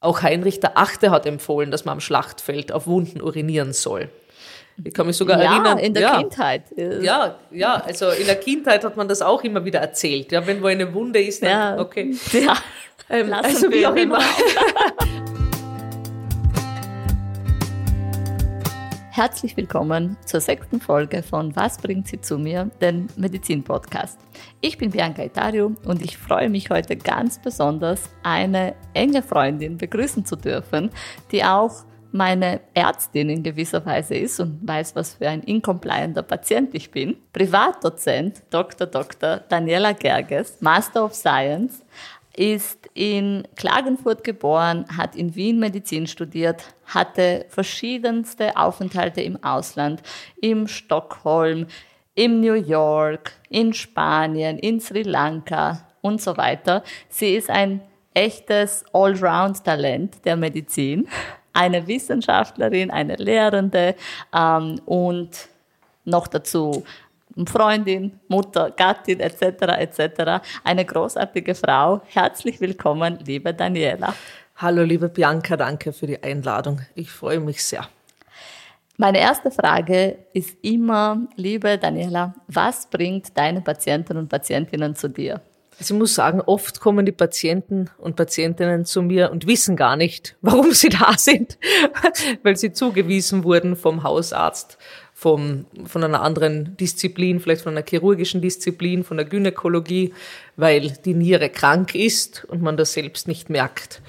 [0.00, 4.08] Auch Heinrich der Achte hat empfohlen, dass man am Schlachtfeld auf Wunden urinieren soll.
[4.82, 5.78] Ich kann mich sogar ja, erinnern.
[5.78, 6.62] in der ja, Kindheit.
[6.76, 10.32] Ja, ja, also in der Kindheit hat man das auch immer wieder erzählt.
[10.32, 11.78] Ja, wenn wo eine Wunde ist, dann, Ja.
[11.78, 12.14] okay.
[12.32, 12.56] Ja.
[13.10, 14.20] Ähm, also wie auch immer.
[19.20, 24.18] Herzlich willkommen zur sechsten Folge von Was bringt sie zu mir, den Medizin-Podcast.
[24.62, 30.24] Ich bin Bianca Itario und ich freue mich heute ganz besonders, eine enge Freundin begrüßen
[30.24, 30.88] zu dürfen,
[31.32, 36.74] die auch meine Ärztin in gewisser Weise ist und weiß, was für ein incomplianter Patient
[36.74, 37.18] ich bin.
[37.34, 38.86] Privatdozent Dr.
[38.86, 39.36] Dr.
[39.50, 41.84] Daniela Gerges, Master of Science,
[42.40, 50.02] ist in Klagenfurt geboren, hat in Wien Medizin studiert, hatte verschiedenste Aufenthalte im Ausland,
[50.40, 51.66] in Stockholm,
[52.14, 56.82] in New York, in Spanien, in Sri Lanka und so weiter.
[57.10, 57.82] Sie ist ein
[58.14, 61.08] echtes Allround-Talent der Medizin,
[61.52, 63.94] eine Wissenschaftlerin, eine Lehrende
[64.34, 65.50] ähm, und
[66.06, 66.84] noch dazu
[67.46, 69.42] Freundin, Mutter, Gattin etc.
[69.78, 70.42] etc.
[70.64, 72.02] Eine großartige Frau.
[72.06, 74.14] Herzlich willkommen, liebe Daniela.
[74.56, 76.82] Hallo, liebe Bianca, danke für die Einladung.
[76.94, 77.88] Ich freue mich sehr.
[78.98, 85.40] Meine erste Frage ist immer, liebe Daniela, was bringt deine Patienten und Patientinnen zu dir?
[85.78, 89.96] Also ich muss sagen, oft kommen die Patienten und Patientinnen zu mir und wissen gar
[89.96, 91.56] nicht, warum sie da sind,
[92.42, 94.76] weil sie zugewiesen wurden vom Hausarzt,
[95.20, 100.14] vom, von einer anderen Disziplin, vielleicht von einer chirurgischen Disziplin, von der Gynäkologie,
[100.56, 104.00] weil die Niere krank ist und man das selbst nicht merkt.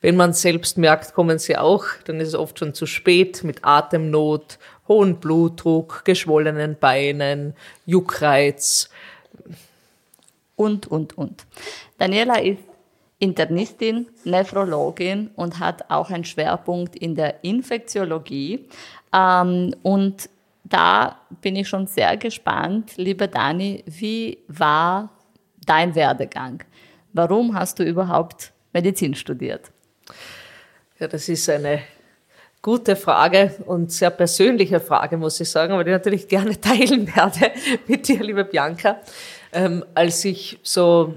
[0.00, 3.44] Wenn man es selbst merkt, kommen sie auch, dann ist es oft schon zu spät
[3.44, 7.52] mit Atemnot, hohen Blutdruck, geschwollenen Beinen,
[7.84, 8.88] Juckreiz,
[10.56, 11.44] und, und, und.
[11.98, 12.60] Daniela ist
[13.18, 18.66] Internistin, Nephrologin und hat auch einen Schwerpunkt in der Infektiologie.
[19.12, 20.30] Ähm, und
[20.64, 25.10] da bin ich schon sehr gespannt, liebe Dani, wie war
[25.66, 26.64] dein Werdegang?
[27.12, 29.70] Warum hast du überhaupt Medizin studiert?
[30.98, 31.82] Ja, das ist eine
[32.62, 37.52] gute Frage und sehr persönliche Frage, muss ich sagen, aber die natürlich gerne teilen werde
[37.86, 39.00] mit dir, liebe Bianca.
[39.52, 41.14] Ähm, als ich so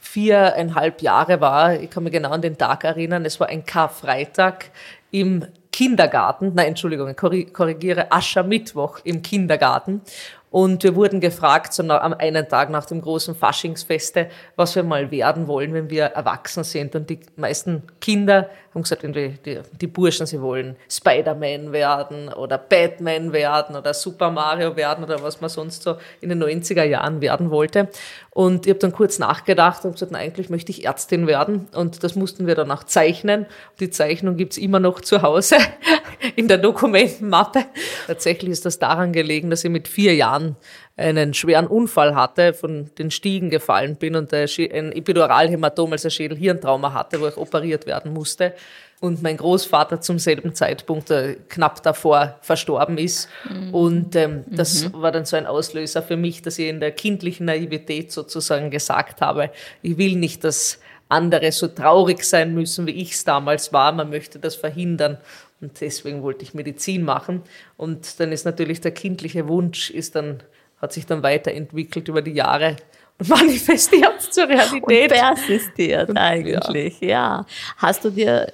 [0.00, 4.70] viereinhalb Jahre war, ich kann mich genau an den Tag erinnern, es war ein Karfreitag
[5.10, 10.02] im Kindergarten, nein, Entschuldigung, korrigiere, Aschermittwoch im Kindergarten.
[10.50, 15.12] Und wir wurden gefragt, so am einen Tag nach dem großen Faschingsfeste, was wir mal
[15.12, 16.96] werden wollen, wenn wir erwachsen sind.
[16.96, 22.56] Und die meisten Kinder haben gesagt, irgendwie die, die Burschen, sie wollen Spider-Man werden oder
[22.56, 27.20] Batman werden oder Super Mario werden oder was man sonst so in den 90er Jahren
[27.20, 27.88] werden wollte.
[28.30, 31.68] Und ich habe dann kurz nachgedacht und gesagt, na, eigentlich möchte ich Ärztin werden.
[31.74, 33.46] Und das mussten wir dann auch zeichnen.
[33.80, 35.56] Die Zeichnung gibt's immer noch zu Hause
[36.36, 37.64] in der Dokumentenmappe.
[38.06, 40.56] Tatsächlich ist das daran gelegen, dass ich mit vier Jahren
[41.00, 46.92] einen schweren Unfall hatte, von den Stiegen gefallen bin und ein Epiduralhämatom, also ein Schädel-Hirntrauma
[46.92, 48.54] hatte, wo ich operiert werden musste.
[49.00, 53.30] Und mein Großvater zum selben Zeitpunkt äh, knapp davor verstorben ist.
[53.72, 57.46] Und ähm, das war dann so ein Auslöser für mich, dass ich in der kindlichen
[57.46, 59.50] Naivität sozusagen gesagt habe,
[59.80, 63.92] ich will nicht, dass andere so traurig sein müssen, wie ich es damals war.
[63.92, 65.16] Man möchte das verhindern.
[65.62, 67.42] Und deswegen wollte ich Medizin machen.
[67.76, 70.42] Und dann ist natürlich der kindliche Wunsch, ist dann,
[70.80, 72.76] hat sich dann weiterentwickelt über die Jahre
[73.18, 75.12] und manifestiert zur Und Realität.
[75.12, 77.44] persistiert eigentlich, ja.
[77.76, 78.52] Hast du dir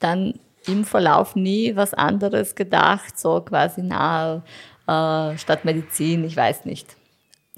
[0.00, 0.34] dann
[0.66, 4.42] im Verlauf nie was anderes gedacht, so quasi na,
[4.86, 6.96] äh, statt Medizin, ich weiß nicht.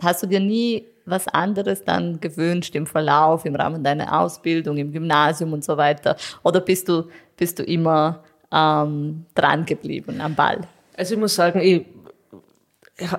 [0.01, 4.93] Hast du dir nie was anderes dann gewünscht im Verlauf, im Rahmen deiner Ausbildung, im
[4.93, 6.17] Gymnasium und so weiter?
[6.43, 7.05] Oder bist du,
[7.37, 10.61] bist du immer ähm, dran geblieben am Ball?
[10.97, 11.83] Also ich muss sagen, ich, ja,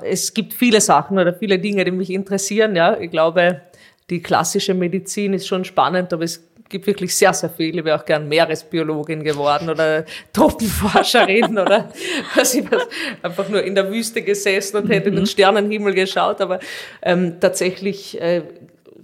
[0.03, 2.75] es gibt viele Sachen oder viele Dinge, die mich interessieren.
[2.75, 3.61] Ja, ich glaube,
[4.09, 7.77] die klassische Medizin ist schon spannend, aber es gibt wirklich sehr, sehr viel.
[7.77, 11.89] Ich wäre auch gern Meeresbiologin geworden oder Tropenforscherin oder
[12.35, 12.87] was ich was,
[13.21, 16.41] einfach nur in der Wüste gesessen und hätte in den Sternenhimmel geschaut.
[16.41, 16.59] Aber
[17.01, 18.43] ähm, tatsächlich äh,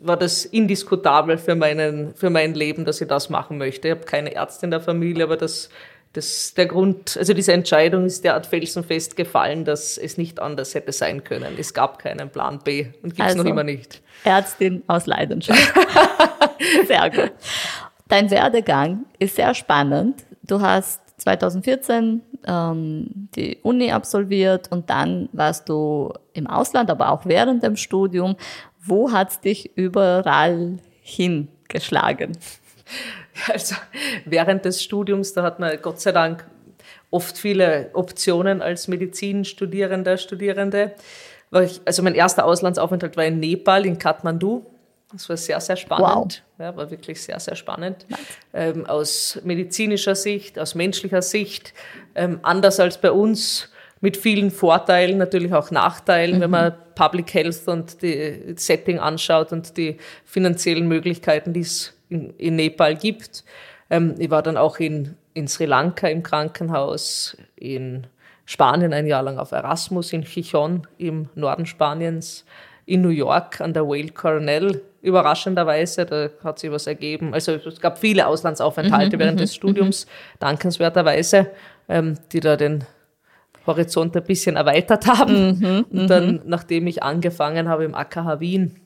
[0.02, 3.88] war das indiskutabel für, meinen, für mein Leben, dass ich das machen möchte.
[3.88, 5.70] Ich habe keine Ärzte in der Familie, aber das,
[6.16, 10.94] das, der Grund, also diese Entscheidung ist derart felsenfest gefallen, dass es nicht anders hätte
[10.94, 11.56] sein können.
[11.58, 13.40] Es gab keinen Plan B und gibt es Also.
[13.40, 14.02] noch immer nicht.
[14.24, 15.74] Ärztin aus Leidenschaft.
[16.88, 17.34] sehr gut.
[18.08, 20.24] Dein Werdegang ist sehr spannend.
[20.44, 27.26] Du hast 2014 ähm, die Uni absolviert und dann warst du im Ausland, aber auch
[27.26, 28.38] während dem Studium.
[28.80, 32.38] Wo hat's dich überall hingeschlagen?
[33.52, 33.76] Also
[34.26, 36.46] während des Studiums, da hat man Gott sei Dank
[37.12, 40.94] oft viele Optionen als Medizinstudierender, Studierende.
[41.52, 44.66] Also mein erster Auslandsaufenthalt war in Nepal, in Kathmandu.
[45.12, 46.44] Das war sehr, sehr spannend.
[46.58, 46.66] Wow.
[46.66, 48.06] Ja, war wirklich sehr, sehr spannend.
[48.54, 51.74] Ähm, aus medizinischer Sicht, aus menschlicher Sicht,
[52.16, 53.70] ähm, anders als bei uns,
[54.02, 56.42] mit vielen Vorteilen, natürlich auch Nachteilen, mhm.
[56.42, 62.32] wenn man Public Health und die Setting anschaut und die finanziellen Möglichkeiten, die es in,
[62.38, 63.44] in Nepal gibt.
[63.90, 68.08] Ähm, ich war dann auch in, in Sri Lanka im Krankenhaus, in
[68.46, 72.46] Spanien ein Jahr lang auf Erasmus, in Chichon im Norden Spaniens,
[72.86, 77.34] in New York an der Whale Cornell, überraschenderweise, da hat sich was ergeben.
[77.34, 80.40] Also es gab viele Auslandsaufenthalte mhm, während mhm, des Studiums, mhm.
[80.40, 81.52] dankenswerterweise,
[81.90, 82.84] ähm, die da den
[83.66, 85.60] Horizont ein bisschen erweitert haben.
[85.60, 88.80] Mhm, und dann, nachdem ich angefangen habe im AKH Wien,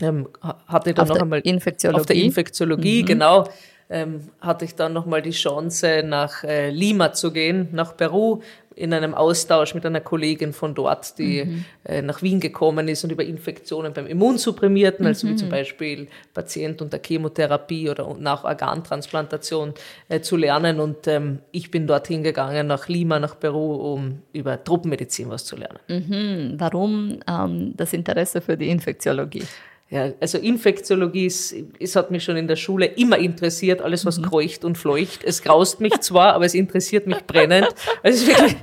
[0.00, 0.28] ähm,
[0.66, 2.00] hatte dann auf noch einmal Infektiologie.
[2.00, 3.06] auf der Infektiologie, mhm.
[3.06, 3.48] genau,
[3.88, 8.40] ähm, hatte ich dann noch mal die Chance nach äh, Lima zu gehen, nach Peru,
[8.76, 11.64] in einem Austausch mit einer Kollegin von dort, die mhm.
[11.84, 15.08] äh, nach Wien gekommen ist und über Infektionen beim Immunsupprimierten, mhm.
[15.08, 19.72] also wie zum Beispiel Patient unter Chemotherapie oder nach Organtransplantation
[20.10, 20.78] äh, zu lernen.
[20.78, 25.56] Und ähm, ich bin dorthin gegangen, nach Lima, nach Peru, um über Truppenmedizin was zu
[25.56, 25.78] lernen.
[25.88, 26.54] Mhm.
[26.58, 29.44] Warum ähm, das Interesse für die Infektiologie?
[29.88, 34.18] Ja, also Infektiologie ist, es hat mich schon in der Schule immer interessiert, alles was
[34.18, 34.22] mhm.
[34.22, 35.22] kreucht und fleucht.
[35.22, 37.68] Es graust mich zwar, aber es interessiert mich brennend.
[38.02, 38.56] Also es ist wirklich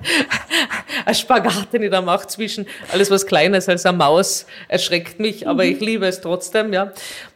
[1.06, 5.48] ein Spagat, den ich da mache zwischen alles was Kleines als eine Maus erschreckt mich,
[5.48, 5.72] aber mhm.
[5.72, 6.92] ich liebe es trotzdem, ja.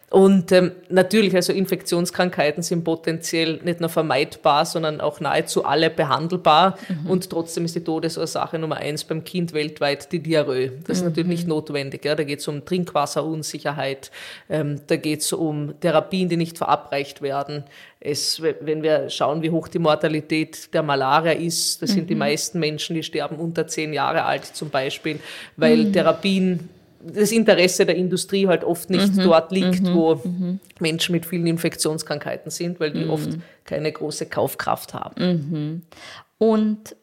[0.10, 6.78] Und ähm, natürlich, also Infektionskrankheiten sind potenziell nicht nur vermeidbar, sondern auch nahezu alle behandelbar.
[6.88, 7.10] Mhm.
[7.10, 10.72] Und trotzdem ist die Todesursache Nummer eins beim Kind weltweit die Diarrhoe.
[10.86, 11.10] Das ist mhm.
[11.10, 12.06] natürlich nicht notwendig.
[12.06, 12.16] Ja.
[12.16, 14.12] Da geht es um Trinkwasserunsicherheit,
[14.50, 17.66] ähm, da geht es um Therapien, die nicht verabreicht werden.
[18.00, 22.08] Es, wenn wir schauen, wie hoch die Mortalität der Malaria ist, das sind mhm.
[22.08, 25.20] die meisten Menschen, die sterben unter zehn Jahre alt zum Beispiel,
[25.58, 25.94] weil mhm.
[25.94, 26.70] Therapien
[27.14, 30.60] das Interesse der Industrie halt oft nicht mhm, dort liegt, mhm, wo mhm.
[30.80, 33.10] Menschen mit vielen Infektionskrankheiten sind, weil die mhm.
[33.10, 33.30] oft
[33.66, 35.24] keine große Kaufkraft haben.
[35.24, 35.82] Mhm.
[36.38, 36.96] Und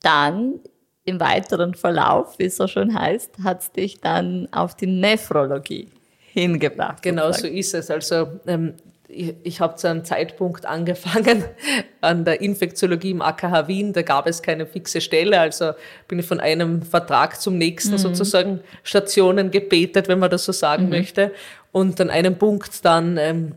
[0.00, 0.60] dann
[1.04, 5.88] im weiteren Verlauf, wie es so schön heißt, hat es dich dann auf die Nephrologie
[6.32, 7.02] hingebracht.
[7.02, 7.90] Genau so ist es.
[7.90, 8.74] Also ähm,
[9.08, 11.44] ich, ich habe zu einem Zeitpunkt angefangen
[12.00, 15.72] an der Infektiologie im AKH Wien, da gab es keine fixe Stelle, also
[16.06, 17.98] bin ich von einem Vertrag zum nächsten mhm.
[17.98, 20.90] sozusagen Stationen gebetet, wenn man das so sagen mhm.
[20.90, 21.32] möchte.
[21.72, 23.52] Und an einem Punkt dann ähm,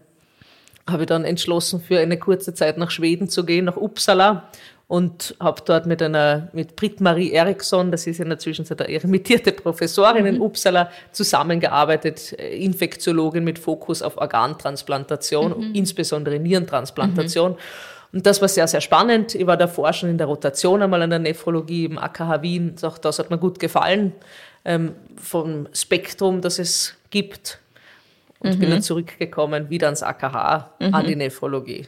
[0.89, 4.49] habe ich dann entschlossen, für eine kurze Zeit nach Schweden zu gehen, nach Uppsala
[4.91, 9.53] und habe dort mit einer mit Britt-Marie Eriksson, das ist in der Zwischenzeit eine emeritierte
[9.53, 10.27] Professorin mhm.
[10.27, 15.75] in Uppsala, zusammengearbeitet, äh, Infektiologin mit Fokus auf Organtransplantation, mhm.
[15.75, 17.51] insbesondere Nierentransplantation.
[17.51, 17.57] Mhm.
[18.11, 19.33] Und das war sehr, sehr spannend.
[19.33, 22.75] Ich war davor schon in der Rotation einmal an der Nephrologie im AKH Wien.
[22.81, 24.11] Auch das hat mir gut gefallen,
[24.65, 27.59] ähm, vom Spektrum, das es gibt.
[28.39, 28.73] Und bin mhm.
[28.73, 31.19] dann zurückgekommen, wieder ans AKH, an die mhm.
[31.19, 31.87] Nephrologie.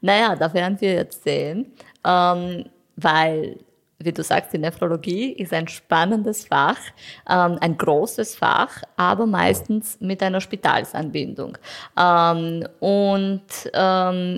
[0.00, 1.72] Naja, da werden wir jetzt sehen,
[2.04, 2.64] ähm,
[2.96, 3.58] weil,
[3.98, 6.78] wie du sagst, die Nephrologie ist ein spannendes Fach,
[7.28, 11.58] ähm, ein großes Fach, aber meistens mit einer Spitalsanbindung.
[11.98, 13.42] Ähm, und
[13.74, 14.36] ähm,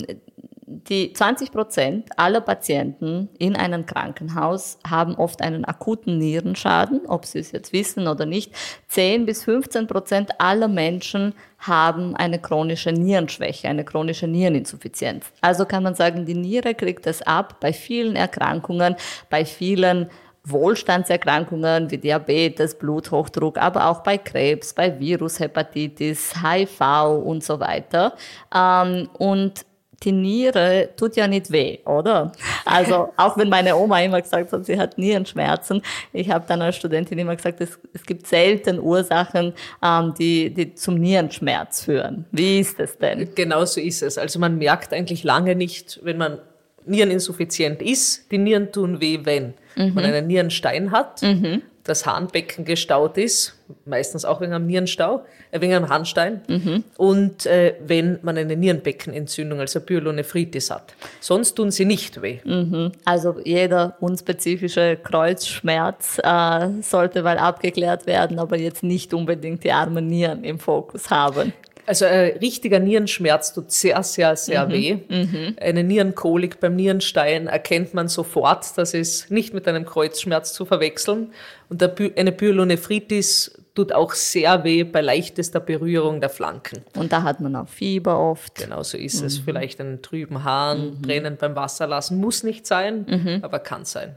[0.89, 7.39] die 20 Prozent aller Patienten in einem Krankenhaus haben oft einen akuten Nierenschaden, ob sie
[7.39, 8.53] es jetzt wissen oder nicht.
[8.87, 15.25] 10 bis 15 Prozent aller Menschen haben eine chronische Nierenschwäche, eine chronische Niereninsuffizienz.
[15.41, 18.95] Also kann man sagen, die Niere kriegt es ab bei vielen Erkrankungen,
[19.29, 20.09] bei vielen
[20.45, 28.13] Wohlstandserkrankungen wie Diabetes, Bluthochdruck, aber auch bei Krebs, bei Virushepatitis, HIV und so weiter.
[28.53, 29.65] Ähm, und
[30.03, 32.31] die Niere tut ja nicht weh, oder?
[32.65, 35.81] Also auch wenn meine Oma immer gesagt hat, sie hat Nierenschmerzen,
[36.11, 40.75] ich habe dann als Studentin immer gesagt, es, es gibt selten Ursachen, ähm, die, die
[40.75, 42.25] zum Nierenschmerz führen.
[42.31, 43.29] Wie ist es denn?
[43.35, 44.17] Genau so ist es.
[44.17, 46.39] Also man merkt eigentlich lange nicht, wenn man
[46.85, 49.93] Niereninsuffiziient ist, die Nieren tun weh, wenn mhm.
[49.93, 51.21] man einen Nierenstein hat.
[51.21, 56.83] Mhm das Harnbecken gestaut ist, meistens auch wegen einem Nierenstau, äh, wegen einem Harnstein, mhm.
[56.97, 60.93] und äh, wenn man eine Nierenbeckenentzündung, also Pyelonephritis hat.
[61.19, 62.39] Sonst tun sie nicht weh.
[62.43, 62.93] Mhm.
[63.03, 70.07] Also jeder unspezifische Kreuzschmerz äh, sollte mal abgeklärt werden, aber jetzt nicht unbedingt die armen
[70.07, 71.53] Nieren im Fokus haben.
[71.85, 74.71] Also ein richtiger Nierenschmerz tut sehr, sehr, sehr mhm.
[74.71, 74.97] weh.
[75.09, 75.55] Mhm.
[75.59, 78.77] Eine Nierenkolik beim Nierenstein erkennt man sofort.
[78.77, 81.33] Das ist nicht mit einem Kreuzschmerz zu verwechseln.
[81.69, 86.83] Und eine Pyelonephritis tut auch sehr weh bei leichtester Berührung der Flanken.
[86.95, 88.55] Und da hat man auch Fieber oft.
[88.55, 89.27] Genau so ist mhm.
[89.27, 89.39] es.
[89.39, 91.01] Vielleicht einen trüben Hahn, mhm.
[91.01, 92.19] brennen beim Wasserlassen.
[92.19, 93.39] Muss nicht sein, mhm.
[93.41, 94.15] aber kann sein.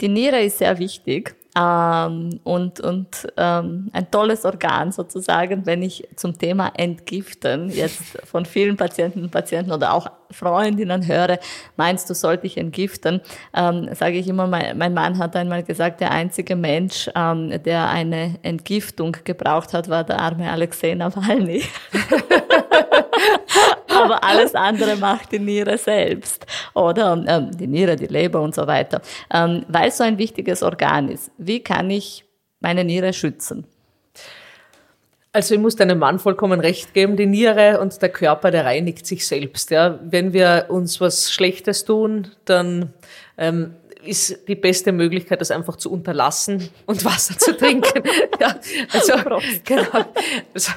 [0.00, 6.08] Die Niere ist sehr wichtig ähm, und, und ähm, ein tolles Organ sozusagen, wenn ich
[6.16, 11.38] zum Thema Entgiften jetzt von vielen Patienten und Patienten oder auch Freundinnen höre,
[11.76, 13.20] meinst du, sollte ich entgiften,
[13.54, 17.88] ähm, sage ich immer, mein, mein, Mann hat einmal gesagt, der einzige Mensch, ähm, der
[17.88, 21.62] eine Entgiftung gebraucht hat, war der arme Alexei Nawalny.
[23.94, 28.66] aber alles andere macht die Niere selbst oder ähm, die Niere, die Leber und so
[28.66, 29.00] weiter.
[29.32, 31.30] Ähm, weil es so ein wichtiges Organ ist.
[31.38, 32.24] Wie kann ich
[32.60, 33.66] meine Niere schützen?
[35.34, 39.04] Also ich muss deinem Mann vollkommen recht geben, die Niere und der Körper, der reinigt
[39.04, 39.70] sich selbst.
[39.70, 39.98] Ja.
[40.04, 42.92] Wenn wir uns was Schlechtes tun, dann
[43.36, 43.74] ähm,
[44.06, 48.02] ist die beste Möglichkeit, das einfach zu unterlassen und Wasser zu trinken.
[48.40, 48.58] ja,
[48.92, 49.12] also,
[49.64, 50.04] genau,
[50.52, 50.72] also,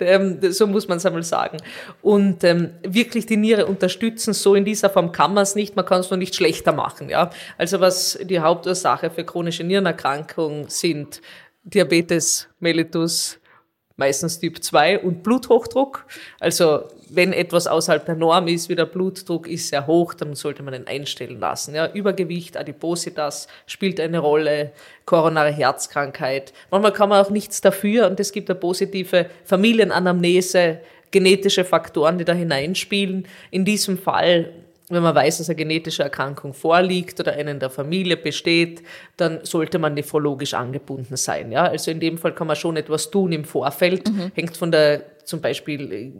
[0.00, 1.58] ähm, so muss man es einmal sagen.
[2.02, 5.84] Und ähm, wirklich die Niere unterstützen, so in dieser Form kann man es nicht, man
[5.84, 7.08] kann es nur nicht schlechter machen.
[7.08, 7.30] Ja?
[7.58, 11.20] Also was die Hauptursache für chronische Nierenerkrankungen sind,
[11.64, 13.38] Diabetes mellitus,
[13.96, 16.06] meistens Typ 2 und Bluthochdruck.
[16.38, 20.62] Also wenn etwas außerhalb der Norm ist, wie der Blutdruck ist sehr hoch, dann sollte
[20.62, 21.74] man ihn einstellen lassen.
[21.74, 24.72] Ja, Übergewicht, Adipositas spielt eine Rolle,
[25.04, 26.52] koronare Herzkrankheit.
[26.70, 32.24] Manchmal kann man auch nichts dafür und es gibt eine positive Familienanamnese, genetische Faktoren, die
[32.24, 33.26] da hineinspielen.
[33.50, 34.52] In diesem Fall
[34.88, 38.82] wenn man weiß, dass eine genetische Erkrankung vorliegt oder eine in der Familie besteht,
[39.16, 41.50] dann sollte man nephrologisch angebunden sein.
[41.50, 41.64] Ja?
[41.64, 44.30] Also in dem Fall kann man schon etwas tun im Vorfeld, mhm.
[44.34, 46.12] hängt von der zum Beispiel äh,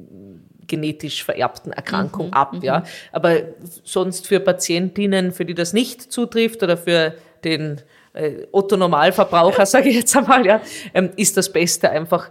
[0.66, 2.32] genetisch vererbten Erkrankung mhm.
[2.32, 2.54] ab.
[2.54, 2.62] Mhm.
[2.62, 2.82] Ja?
[3.12, 3.38] Aber
[3.84, 7.82] sonst für Patientinnen, für die das nicht zutrifft oder für den
[8.14, 10.60] äh, Otto Normalverbraucher, sage ich jetzt einmal, ja,
[10.92, 12.30] ähm, ist das Beste einfach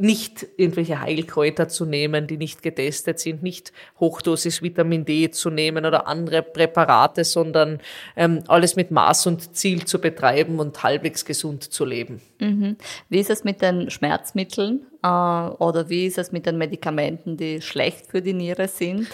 [0.00, 5.84] nicht irgendwelche Heilkräuter zu nehmen, die nicht getestet sind, nicht Hochdosis Vitamin D zu nehmen
[5.84, 7.80] oder andere Präparate, sondern
[8.16, 12.20] ähm, alles mit Maß und Ziel zu betreiben und halbwegs gesund zu leben.
[12.40, 12.76] Mhm.
[13.08, 17.60] Wie ist es mit den Schmerzmitteln äh, oder wie ist es mit den Medikamenten, die
[17.62, 19.08] schlecht für die Niere sind?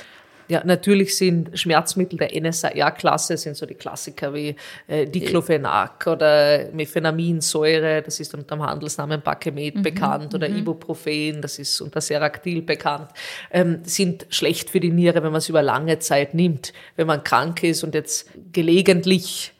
[0.52, 4.54] Ja, natürlich sind Schmerzmittel der NSAR-Klasse, sind so die Klassiker wie
[4.86, 10.58] äh, Diclofenac oder Mephenaminsäure, das ist unter dem Handelsnamen Bakemet mhm, bekannt, oder mhm.
[10.58, 13.08] Ibuprofen, das ist unter Seractil bekannt,
[13.50, 16.74] ähm, sind schlecht für die Niere, wenn man es über lange Zeit nimmt.
[16.96, 19.54] Wenn man krank ist und jetzt gelegentlich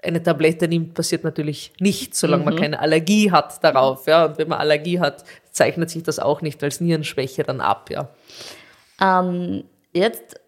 [0.00, 2.50] eine Tablette nimmt, passiert natürlich nichts, solange mhm.
[2.50, 4.06] man keine Allergie hat darauf.
[4.06, 4.26] Ja.
[4.26, 7.90] Und wenn man Allergie hat, zeichnet sich das auch nicht als Nierenschwäche dann ab.
[7.90, 8.10] Ja.
[9.00, 9.64] Ähm
[9.96, 10.38] Jetzt,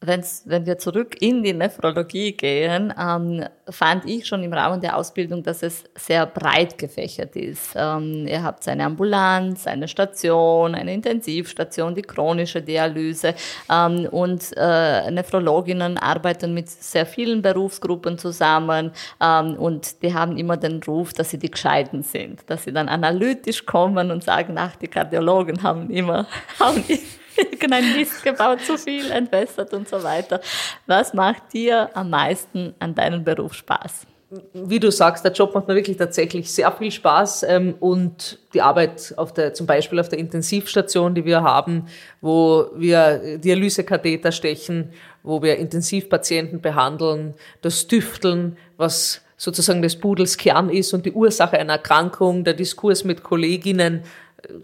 [0.00, 4.96] wenn's, wenn wir zurück in die Nephrologie gehen, ähm, fand ich schon im Rahmen der
[4.96, 7.72] Ausbildung, dass es sehr breit gefächert ist.
[7.74, 13.34] Ähm, ihr habt eine Ambulanz, eine Station, eine Intensivstation, die chronische Dialyse
[13.68, 20.56] ähm, und äh, Nephrologinnen arbeiten mit sehr vielen Berufsgruppen zusammen ähm, und die haben immer
[20.56, 24.76] den Ruf, dass sie die Gescheiten sind, dass sie dann analytisch kommen und sagen, ach,
[24.76, 26.28] die Kardiologen haben immer,
[26.60, 26.84] haben
[27.36, 30.40] irgendein Mist gebaut, zu viel entwässert und so weiter.
[30.86, 34.06] Was macht dir am meisten an deinem Beruf Spaß?
[34.54, 38.62] Wie du sagst, der Job macht mir wirklich tatsächlich sehr viel Spaß ähm, und die
[38.62, 41.84] Arbeit auf der, zum Beispiel auf der Intensivstation, die wir haben,
[42.22, 50.70] wo wir Dialysekatheter stechen, wo wir Intensivpatienten behandeln, das Tüfteln, was sozusagen des Pudels Kern
[50.70, 54.02] ist und die Ursache einer Erkrankung, der Diskurs mit Kolleginnen,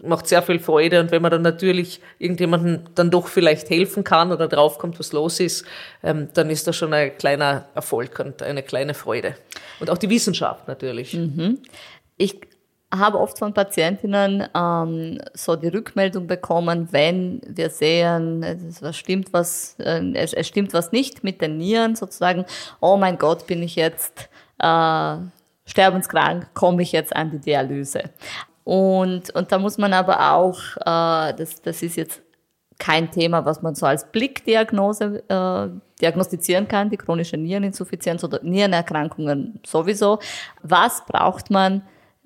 [0.03, 4.31] macht sehr viel Freude und wenn man dann natürlich irgendjemandem dann doch vielleicht helfen kann
[4.31, 5.65] oder draufkommt, was los ist,
[6.03, 9.35] ähm, dann ist das schon ein kleiner Erfolg und eine kleine Freude.
[9.79, 11.13] Und auch die Wissenschaft natürlich.
[11.13, 11.59] Mhm.
[12.17, 12.39] Ich
[12.93, 19.75] habe oft von Patientinnen ähm, so die Rückmeldung bekommen, wenn wir sehen, es stimmt was,
[19.79, 22.45] äh, es, es, stimmt was nicht mit den Nieren, sozusagen,
[22.79, 25.17] oh mein Gott, bin ich jetzt äh,
[25.65, 28.03] sterbenskrank, komme ich jetzt an die Dialyse.
[28.63, 32.21] Und, und da muss man aber auch, äh, das, das ist jetzt
[32.79, 39.59] kein Thema, was man so als Blickdiagnose äh, diagnostizieren kann, die chronische Niereninsuffizienz oder Nierenerkrankungen
[39.65, 40.19] sowieso.
[40.63, 41.83] Was braucht man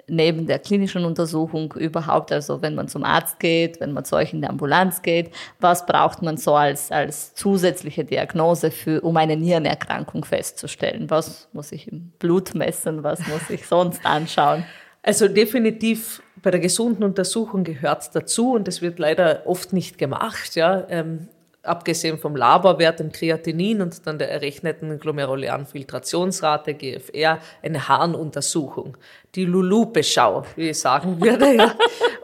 [0.08, 4.34] neben der klinischen Untersuchung überhaupt, also wenn man zum Arzt geht, wenn man zu euch
[4.34, 9.38] in der Ambulanz geht, was braucht man so als, als zusätzliche Diagnose für, um eine
[9.38, 11.10] Nierenerkrankung festzustellen?
[11.10, 13.04] Was muss ich im Blut messen?
[13.04, 14.66] Was muss ich sonst anschauen?
[15.04, 20.56] Also definitiv bei der gesunden Untersuchung gehört dazu und das wird leider oft nicht gemacht.
[20.56, 20.88] Ja.
[20.90, 21.28] Ähm,
[21.64, 28.98] abgesehen vom Laborwert im Kreatinin und dann der errechneten glomerulären Filtrationsrate, GFR, eine Harnuntersuchung.
[29.36, 31.56] Die Lulu-Beschau, wie ich sagen würde.
[31.56, 31.76] Ja.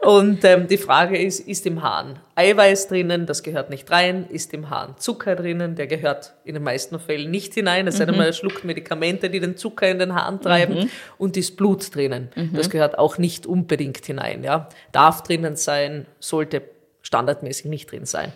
[0.02, 3.24] Und ähm, die Frage ist, ist im Hahn Eiweiß drinnen?
[3.24, 4.26] Das gehört nicht rein.
[4.28, 5.74] Ist im Hahn Zucker drinnen?
[5.74, 7.86] Der gehört in den meisten Fällen nicht hinein.
[7.86, 8.20] Es sei denn, mhm.
[8.20, 10.80] man schluckt Medikamente, die den Zucker in den Hahn treiben.
[10.80, 10.90] Mhm.
[11.16, 12.28] Und ist Blut drinnen?
[12.36, 12.52] Mhm.
[12.54, 14.44] Das gehört auch nicht unbedingt hinein.
[14.44, 14.68] Ja.
[14.92, 16.62] Darf drinnen sein, sollte
[17.02, 18.32] standardmäßig nicht drin sein.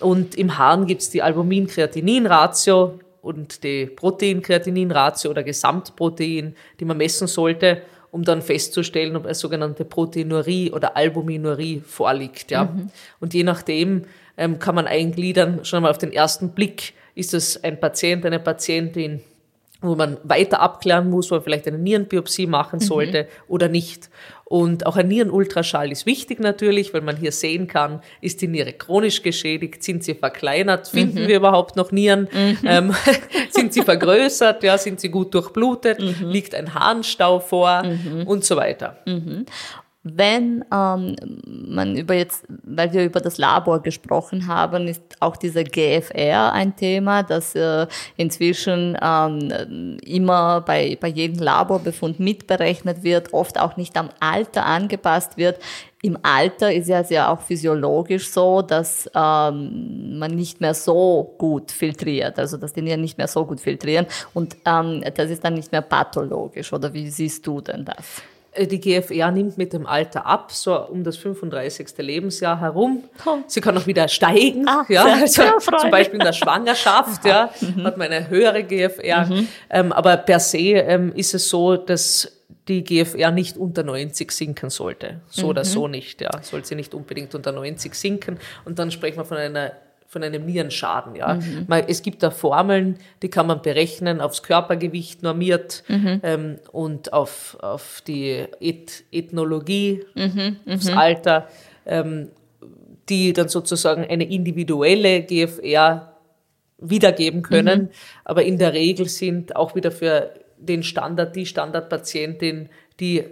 [0.00, 7.82] Und im Hahn gibt's die Albumin-Kreatinin-Ratio und die Protein-Kreatinin-Ratio oder Gesamtprotein, die man messen sollte,
[8.10, 12.50] um dann festzustellen, ob eine sogenannte Proteinurie oder Albuminurie vorliegt.
[12.50, 12.64] Ja.
[12.64, 12.90] Mhm.
[13.20, 14.04] Und je nachdem
[14.36, 18.38] ähm, kann man eingliedern, schon mal auf den ersten Blick, ist es ein Patient, eine
[18.38, 19.20] Patientin,
[19.80, 22.84] wo man weiter abklären muss, wo man vielleicht eine Nierenbiopsie machen mhm.
[22.84, 23.28] sollte mhm.
[23.48, 24.10] oder nicht.
[24.48, 28.72] Und auch ein Nierenultraschall ist wichtig natürlich, weil man hier sehen kann, ist die Niere
[28.72, 31.26] chronisch geschädigt, sind sie verkleinert, finden mhm.
[31.26, 32.58] wir überhaupt noch Nieren, mhm.
[32.64, 32.94] ähm,
[33.50, 36.28] sind sie vergrößert, ja, sind sie gut durchblutet, mhm.
[36.28, 38.24] liegt ein Harnstau vor mhm.
[38.28, 38.98] und so weiter.
[40.08, 45.64] Wenn ähm, man über jetzt, weil wir über das Labor gesprochen haben, ist auch dieser
[45.64, 53.58] GFR ein Thema, das äh, inzwischen ähm, immer bei, bei jedem Laborbefund mitberechnet wird, oft
[53.58, 55.58] auch nicht am Alter angepasst wird.
[56.02, 61.72] Im Alter ist ja sehr auch physiologisch so, dass ähm, man nicht mehr so gut
[61.72, 65.54] filtriert, also dass die Nieren nicht mehr so gut filtrieren und ähm, das ist dann
[65.54, 66.72] nicht mehr pathologisch.
[66.72, 68.22] Oder wie siehst du denn das?
[68.56, 71.98] Äh, die GFR nimmt mit dem Alter ab, so um das 35.
[71.98, 73.04] Lebensjahr herum.
[73.46, 75.42] Sie kann auch wieder steigen, ah, ja, also
[75.78, 77.84] zum Beispiel in der Schwangerschaft, ja, mhm.
[77.84, 79.26] hat man eine höhere GFR.
[79.26, 79.48] Mhm.
[79.70, 82.32] Ähm, aber per se ähm, ist es so, dass
[82.68, 85.20] die GFR nicht unter 90 sinken sollte.
[85.28, 85.48] So mhm.
[85.50, 86.30] oder so nicht, ja.
[86.42, 88.38] Sollte sie nicht unbedingt unter 90 sinken.
[88.64, 89.72] Und dann sprechen wir von einer
[90.06, 91.16] von einem Nierenschaden.
[91.16, 91.34] Ja.
[91.34, 91.66] Mhm.
[91.88, 96.20] Es gibt da Formeln, die kann man berechnen, aufs Körpergewicht normiert mhm.
[96.22, 100.56] ähm, und auf, auf die Eth Ethnologie, mhm.
[100.68, 100.98] aufs mhm.
[100.98, 101.48] Alter,
[101.84, 102.28] ähm,
[103.08, 106.16] die dann sozusagen eine individuelle GFR
[106.78, 107.82] wiedergeben können.
[107.82, 107.88] Mhm.
[108.24, 112.68] Aber in der Regel sind auch wieder für den Standard, die Standardpatientin,
[113.00, 113.24] die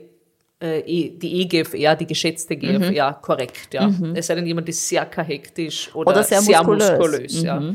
[0.83, 3.23] die EGFR, die geschätzte GFR, mhm.
[3.23, 3.75] korrekt.
[3.75, 3.89] Ja.
[3.89, 4.15] Mhm.
[4.17, 6.99] Es sei denn, jemand ist sehr hektisch oder, oder sehr, sehr muskulös.
[6.99, 7.47] muskulös mhm.
[7.47, 7.75] ja.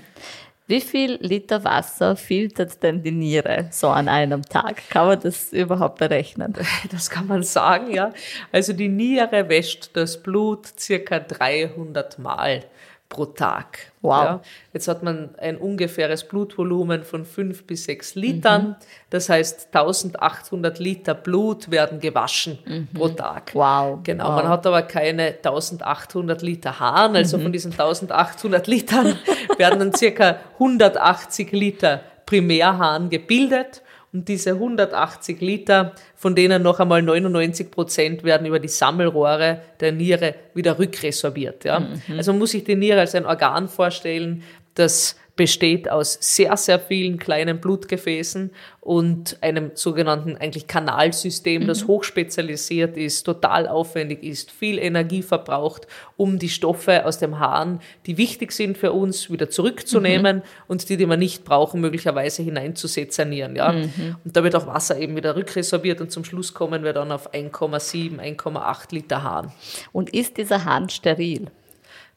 [0.70, 4.88] Wie viel Liter Wasser filtert denn die Niere so an einem Tag?
[4.92, 6.54] Kann man das überhaupt berechnen?
[6.92, 8.14] Das kann man sagen, ja.
[8.52, 12.66] Also die Niere wäscht das Blut circa 300 Mal
[13.10, 13.92] pro Tag.
[14.02, 14.24] Wow.
[14.24, 14.42] Ja,
[14.72, 18.68] jetzt hat man ein ungefähres Blutvolumen von fünf bis sechs Litern.
[18.70, 18.76] Mhm.
[19.10, 22.88] Das heißt, 1800 Liter Blut werden gewaschen mhm.
[22.94, 23.52] pro Tag.
[23.56, 24.00] Wow.
[24.04, 24.30] Genau.
[24.30, 24.36] Wow.
[24.36, 27.16] Man hat aber keine 1800 Liter Haaren.
[27.16, 27.44] Also mhm.
[27.44, 29.18] von diesen 1800 Litern
[29.58, 33.82] werden dann circa 180 Liter Primärhahn gebildet.
[34.12, 39.92] Und diese 180 Liter, von denen noch einmal 99 Prozent werden über die Sammelrohre der
[39.92, 41.64] Niere wieder rückresorbiert.
[41.66, 41.82] Ja?
[41.82, 42.02] Mhm.
[42.18, 44.44] Also man muss sich die Niere als ein Organ vorstellen,
[44.74, 51.88] das besteht aus sehr, sehr vielen kleinen Blutgefäßen und einem sogenannten eigentlich Kanalsystem, das mhm.
[51.88, 58.18] hochspezialisiert ist, total aufwendig ist, viel Energie verbraucht, um die Stoffe aus dem Hahn, die
[58.18, 60.44] wichtig sind für uns, wieder zurückzunehmen mhm.
[60.68, 63.56] und die, die wir nicht brauchen, möglicherweise hineinzusezernieren.
[63.56, 63.72] Ja?
[63.72, 64.18] Mhm.
[64.26, 67.34] Und da wird auch Wasser eben wieder rückresorbiert und zum Schluss kommen wir dann auf
[67.34, 69.54] 1,7, 1,8 Liter Hahn.
[69.94, 71.50] Und ist dieser Hahn steril?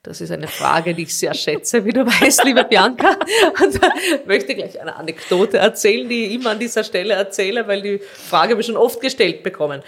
[0.04, 3.16] Das ist eine Frage, die ich sehr schätze, wie du weißt, liebe Bianca.
[3.62, 3.88] Und da
[4.26, 7.98] möchte ich gleich eine Anekdote erzählen, die ich immer an dieser Stelle erzähle, weil die
[8.00, 9.80] Frage habe ich schon oft gestellt bekommen.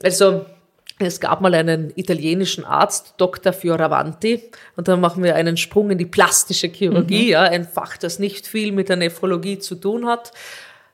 [0.00, 0.46] Also,
[1.00, 3.52] es gab mal einen italienischen Arzt, Dr.
[3.52, 7.30] Fioravanti, und dann machen wir einen Sprung in die plastische Chirurgie, mhm.
[7.30, 10.30] ja, ein Fach, das nicht viel mit der Nephrologie zu tun hat.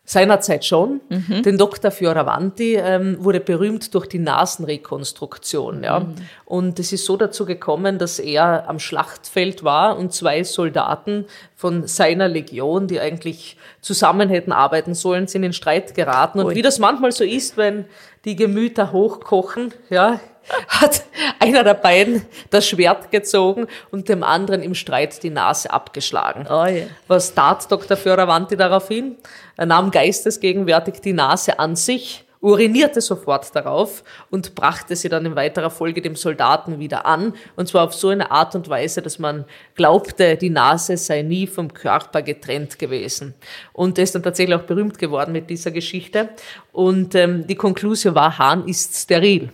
[0.08, 1.02] Seinerzeit schon.
[1.10, 1.42] Mhm.
[1.42, 1.90] Den Dr.
[1.90, 5.84] Fioravanti ähm, wurde berühmt durch die Nasenrekonstruktion.
[5.84, 6.00] Ja.
[6.00, 6.14] Mhm.
[6.46, 11.86] Und es ist so dazu gekommen, dass er am Schlachtfeld war und zwei Soldaten von
[11.86, 16.38] seiner Legion, die eigentlich zusammen hätten arbeiten sollen, sind in Streit geraten.
[16.38, 16.54] Und Ui.
[16.54, 17.84] wie das manchmal so ist, wenn
[18.24, 20.20] die Gemüter hochkochen, ja,
[20.68, 21.04] hat
[21.38, 26.46] einer der beiden das Schwert gezogen und dem anderen im Streit die Nase abgeschlagen.
[26.48, 26.86] Oh yeah.
[27.06, 27.96] Was tat Dr.
[27.96, 29.16] Fioravanti daraufhin?
[29.56, 35.36] Er nahm geistesgegenwärtig die Nase an sich urinierte sofort darauf und brachte sie dann in
[35.36, 37.34] weiterer Folge dem Soldaten wieder an.
[37.56, 41.46] Und zwar auf so eine Art und Weise, dass man glaubte, die Nase sei nie
[41.46, 43.34] vom Körper getrennt gewesen.
[43.72, 46.30] Und er ist dann tatsächlich auch berühmt geworden mit dieser Geschichte.
[46.72, 49.50] Und ähm, die Konklusion war, Hahn ist steril.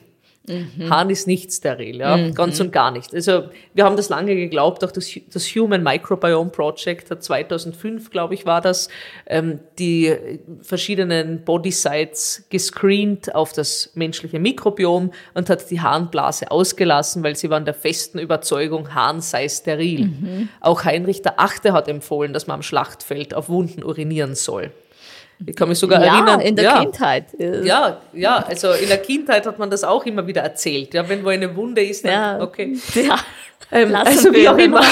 [0.46, 0.90] Mhm.
[0.90, 2.34] Hahn ist nicht steril, ja, mhm.
[2.34, 3.14] ganz und gar nicht.
[3.14, 8.34] Also wir haben das lange geglaubt, auch das, das Human Microbiome Project hat 2005, glaube
[8.34, 8.88] ich, war das,
[9.26, 10.14] ähm, die
[10.60, 17.48] verschiedenen Body Sites gescreent auf das menschliche Mikrobiom und hat die Harnblase ausgelassen, weil sie
[17.48, 20.06] waren der festen Überzeugung, Hahn sei steril.
[20.06, 20.48] Mhm.
[20.60, 24.72] Auch Heinrich der Achte hat empfohlen, dass man am Schlachtfeld auf Wunden urinieren soll.
[25.46, 26.40] Ich kann mich sogar ja, erinnern.
[26.40, 27.26] in der ja, Kindheit.
[27.38, 30.94] Ja, ja, also in der Kindheit hat man das auch immer wieder erzählt.
[30.94, 32.40] Ja, wenn wo eine Wunde ist, dann, ja.
[32.40, 32.76] okay.
[32.94, 33.18] Ja.
[33.72, 34.82] Ähm, also wie auch immer.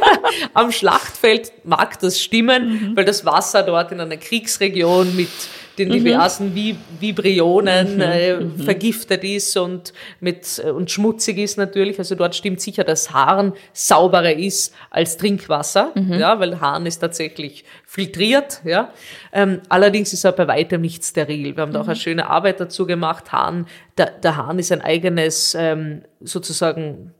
[0.54, 2.96] Am Schlachtfeld mag das stimmen, mhm.
[2.96, 5.30] weil das Wasser dort in einer Kriegsregion mit
[5.78, 5.92] den mhm.
[5.92, 8.00] diversen Vibrionen mhm.
[8.00, 8.58] äh, mhm.
[8.58, 11.98] vergiftet ist und, mit, äh, und schmutzig ist natürlich.
[11.98, 16.14] Also dort stimmt sicher, dass Haaren sauberer ist als Trinkwasser, mhm.
[16.14, 18.60] ja, weil Haaren ist tatsächlich filtriert.
[18.64, 18.92] Ja.
[19.32, 21.56] Ähm, allerdings ist er bei weitem nicht steril.
[21.56, 22.00] Wir haben da auch eine mhm.
[22.00, 23.32] schöne Arbeit dazu gemacht.
[23.32, 27.14] Hahn, der, der Hahn ist ein eigenes ähm, sozusagen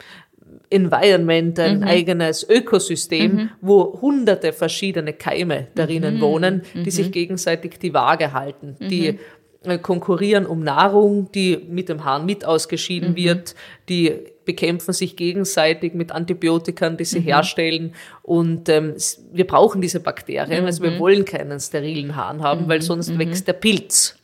[0.71, 1.85] Environment, ein mhm.
[1.85, 3.51] eigenes Ökosystem, mhm.
[3.61, 6.21] wo hunderte verschiedene Keime darinnen mhm.
[6.21, 6.91] wohnen, die mhm.
[6.91, 9.71] sich gegenseitig die Waage halten, die mhm.
[9.71, 13.17] äh, konkurrieren um Nahrung, die mit dem Hahn mit ausgeschieden mhm.
[13.17, 13.55] wird,
[13.89, 14.13] die
[14.45, 17.95] bekämpfen sich gegenseitig mit Antibiotikern, die sie herstellen.
[18.23, 18.95] Und ähm,
[19.31, 20.65] wir brauchen diese Bakterien.
[20.65, 24.18] Also wir wollen keinen sterilen Hahn haben, weil sonst wächst der Pilz.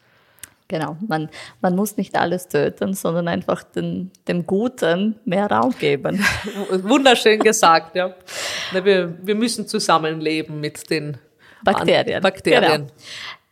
[0.67, 1.29] Genau, man,
[1.61, 6.25] man muss nicht alles töten, sondern einfach den, dem Guten mehr Raum geben.
[6.71, 8.15] Wunderschön gesagt, ja.
[8.73, 11.19] Wir, wir müssen zusammenleben mit den
[11.63, 12.23] Bakterien.
[12.23, 12.87] Bakterien.
[12.87, 12.93] Genau.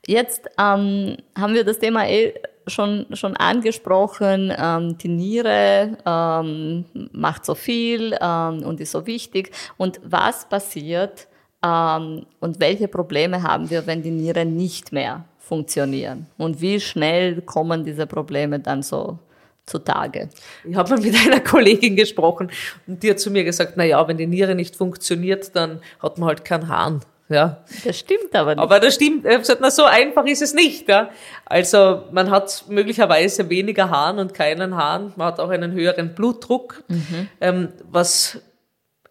[0.06, 2.34] Jetzt ähm, haben wir das Thema eh
[2.66, 4.52] schon, schon angesprochen.
[4.56, 9.52] Ähm, die Niere ähm, macht so viel ähm, und ist so wichtig.
[9.76, 11.28] Und was passiert
[11.64, 16.26] ähm, und welche Probleme haben wir, wenn die Niere nicht mehr funktionieren?
[16.38, 19.18] Und wie schnell kommen diese Probleme dann so
[19.66, 20.28] zutage?
[20.64, 22.50] Ich habe mal mit einer Kollegin gesprochen
[22.86, 26.18] und die hat zu mir gesagt, na ja, wenn die Niere nicht funktioniert, dann hat
[26.18, 27.00] man halt keinen Hahn.
[27.28, 27.64] Ja.
[27.84, 28.62] Das stimmt aber nicht.
[28.62, 30.88] Aber das stimmt, ich gesagt, na so einfach ist es nicht.
[30.88, 31.10] Ja.
[31.46, 35.12] Also man hat möglicherweise weniger Hahn und keinen Hahn.
[35.16, 37.28] Man hat auch einen höheren Blutdruck, mhm.
[37.40, 38.38] ähm, was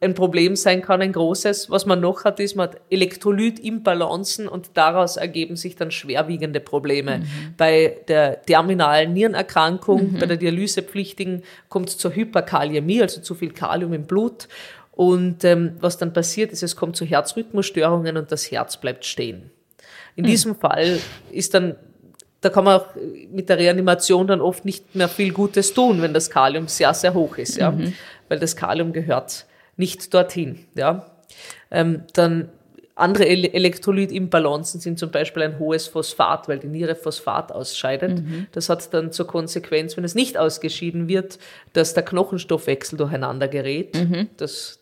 [0.02, 1.70] ein Problem sein kann, ein großes.
[1.70, 7.20] Was man noch hat, ist, man hat Elektrolytimbalancen und daraus ergeben sich dann schwerwiegende Probleme.
[7.20, 7.26] Mhm.
[7.56, 10.20] Bei der terminalen Nierenerkrankung, mhm.
[10.20, 14.48] bei der Dialysepflichtigen kommt es zur Hyperkaliämie, also zu viel Kalium im Blut.
[14.92, 19.52] Und ähm, was dann passiert ist, es kommt zu Herzrhythmusstörungen und das Herz bleibt stehen.
[20.16, 20.30] In mhm.
[20.30, 21.00] diesem Fall
[21.32, 21.76] ist dann
[22.42, 22.88] da kann man auch
[23.32, 27.14] mit der Reanimation dann oft nicht mehr viel Gutes tun, wenn das Kalium sehr, sehr
[27.14, 27.70] hoch ist, ja.
[27.70, 27.94] Mhm.
[28.30, 29.46] Weil das Kalium gehört
[29.82, 30.60] nicht dorthin.
[30.76, 31.08] Ja?
[31.72, 32.50] Ähm, dann
[32.96, 38.20] andere Elektrolytimbalancen sind zum Beispiel ein hohes Phosphat, weil die Niere Phosphat ausscheidet.
[38.20, 38.46] Mhm.
[38.52, 41.40] Das hat dann zur Konsequenz, wenn es nicht ausgeschieden wird,
[41.74, 43.96] dass der Knochenstoffwechsel durcheinander gerät.
[43.96, 44.30] Mhm.
[44.38, 44.80] Das,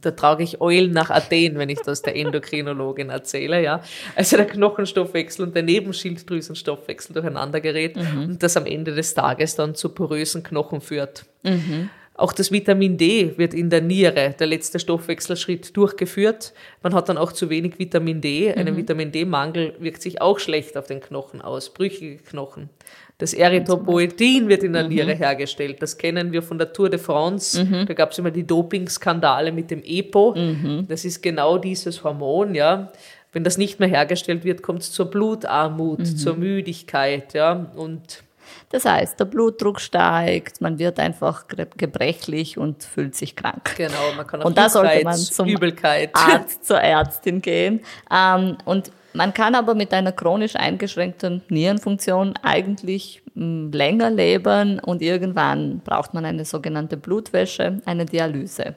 [0.00, 3.82] da trage ich Eulen nach Athen, wenn ich das der Endokrinologin erzähle, ja.
[4.16, 8.22] Also der Knochenstoffwechsel und der Nebenschilddrüsenstoffwechsel durcheinander gerät mhm.
[8.22, 11.26] und das am Ende des Tages dann zu porösen Knochen führt.
[11.42, 11.90] Mhm.
[12.18, 16.52] Auch das Vitamin D wird in der Niere, der letzte Stoffwechselschritt, durchgeführt.
[16.82, 18.52] Man hat dann auch zu wenig Vitamin D.
[18.52, 18.76] Ein mhm.
[18.76, 22.70] Vitamin D-Mangel wirkt sich auch schlecht auf den Knochen aus, brüchige Knochen.
[23.18, 24.88] Das Erythropoetin wird in der mhm.
[24.88, 25.80] Niere hergestellt.
[25.80, 27.64] Das kennen wir von der Tour de France.
[27.64, 27.86] Mhm.
[27.86, 30.34] Da gab es immer die Dopingskandale mit dem EPO.
[30.36, 30.86] Mhm.
[30.88, 32.90] Das ist genau dieses Hormon, ja.
[33.32, 36.16] Wenn das nicht mehr hergestellt wird, kommt es zur Blutarmut, mhm.
[36.16, 37.70] zur Müdigkeit, ja.
[37.76, 38.24] Und
[38.70, 43.74] das heißt, der Blutdruck steigt, man wird einfach gebrechlich und fühlt sich krank.
[43.76, 46.10] Genau, man kann auch Und da sollte man zum Übelkeit.
[46.12, 47.80] Arzt, zur Ärztin gehen.
[48.10, 55.00] Ähm, und man kann aber mit einer chronisch eingeschränkten Nierenfunktion eigentlich hm, länger leben und
[55.00, 58.74] irgendwann braucht man eine sogenannte Blutwäsche, eine Dialyse.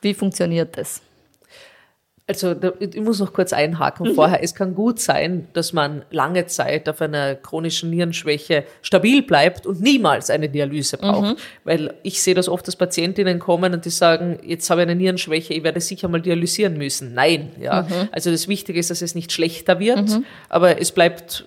[0.00, 1.02] Wie funktioniert das?
[2.26, 4.14] Also ich muss noch kurz einhaken mhm.
[4.14, 4.42] vorher.
[4.42, 9.82] Es kann gut sein, dass man lange Zeit auf einer chronischen Nierenschwäche stabil bleibt und
[9.82, 11.34] niemals eine Dialyse braucht.
[11.34, 11.36] Mhm.
[11.64, 14.96] Weil ich sehe das oft, dass Patientinnen kommen und die sagen, jetzt habe ich eine
[14.96, 17.12] Nierenschwäche, ich werde sicher mal dialysieren müssen.
[17.12, 17.82] Nein, ja.
[17.82, 18.08] Mhm.
[18.10, 20.24] Also das Wichtige ist, dass es nicht schlechter wird, mhm.
[20.48, 21.44] aber es bleibt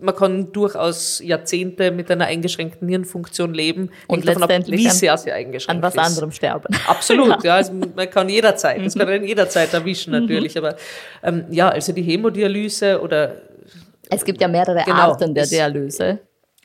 [0.00, 3.90] man kann durchaus Jahrzehnte mit einer eingeschränkten Nierenfunktion leben.
[4.06, 5.68] Und letztendlich ab, wie sehr sie eingeschränkt ist.
[5.68, 6.10] An was ist.
[6.10, 6.74] anderem sterben.
[6.86, 7.56] Absolut, ja.
[7.56, 10.54] Also man kann jederzeit, das kann man jederzeit erwischen natürlich.
[10.54, 10.64] Mhm.
[10.64, 10.76] Aber
[11.22, 13.36] ähm, ja, also die Hämodialyse oder
[14.10, 16.18] es gibt ja mehrere genau, Arten der Dialyse.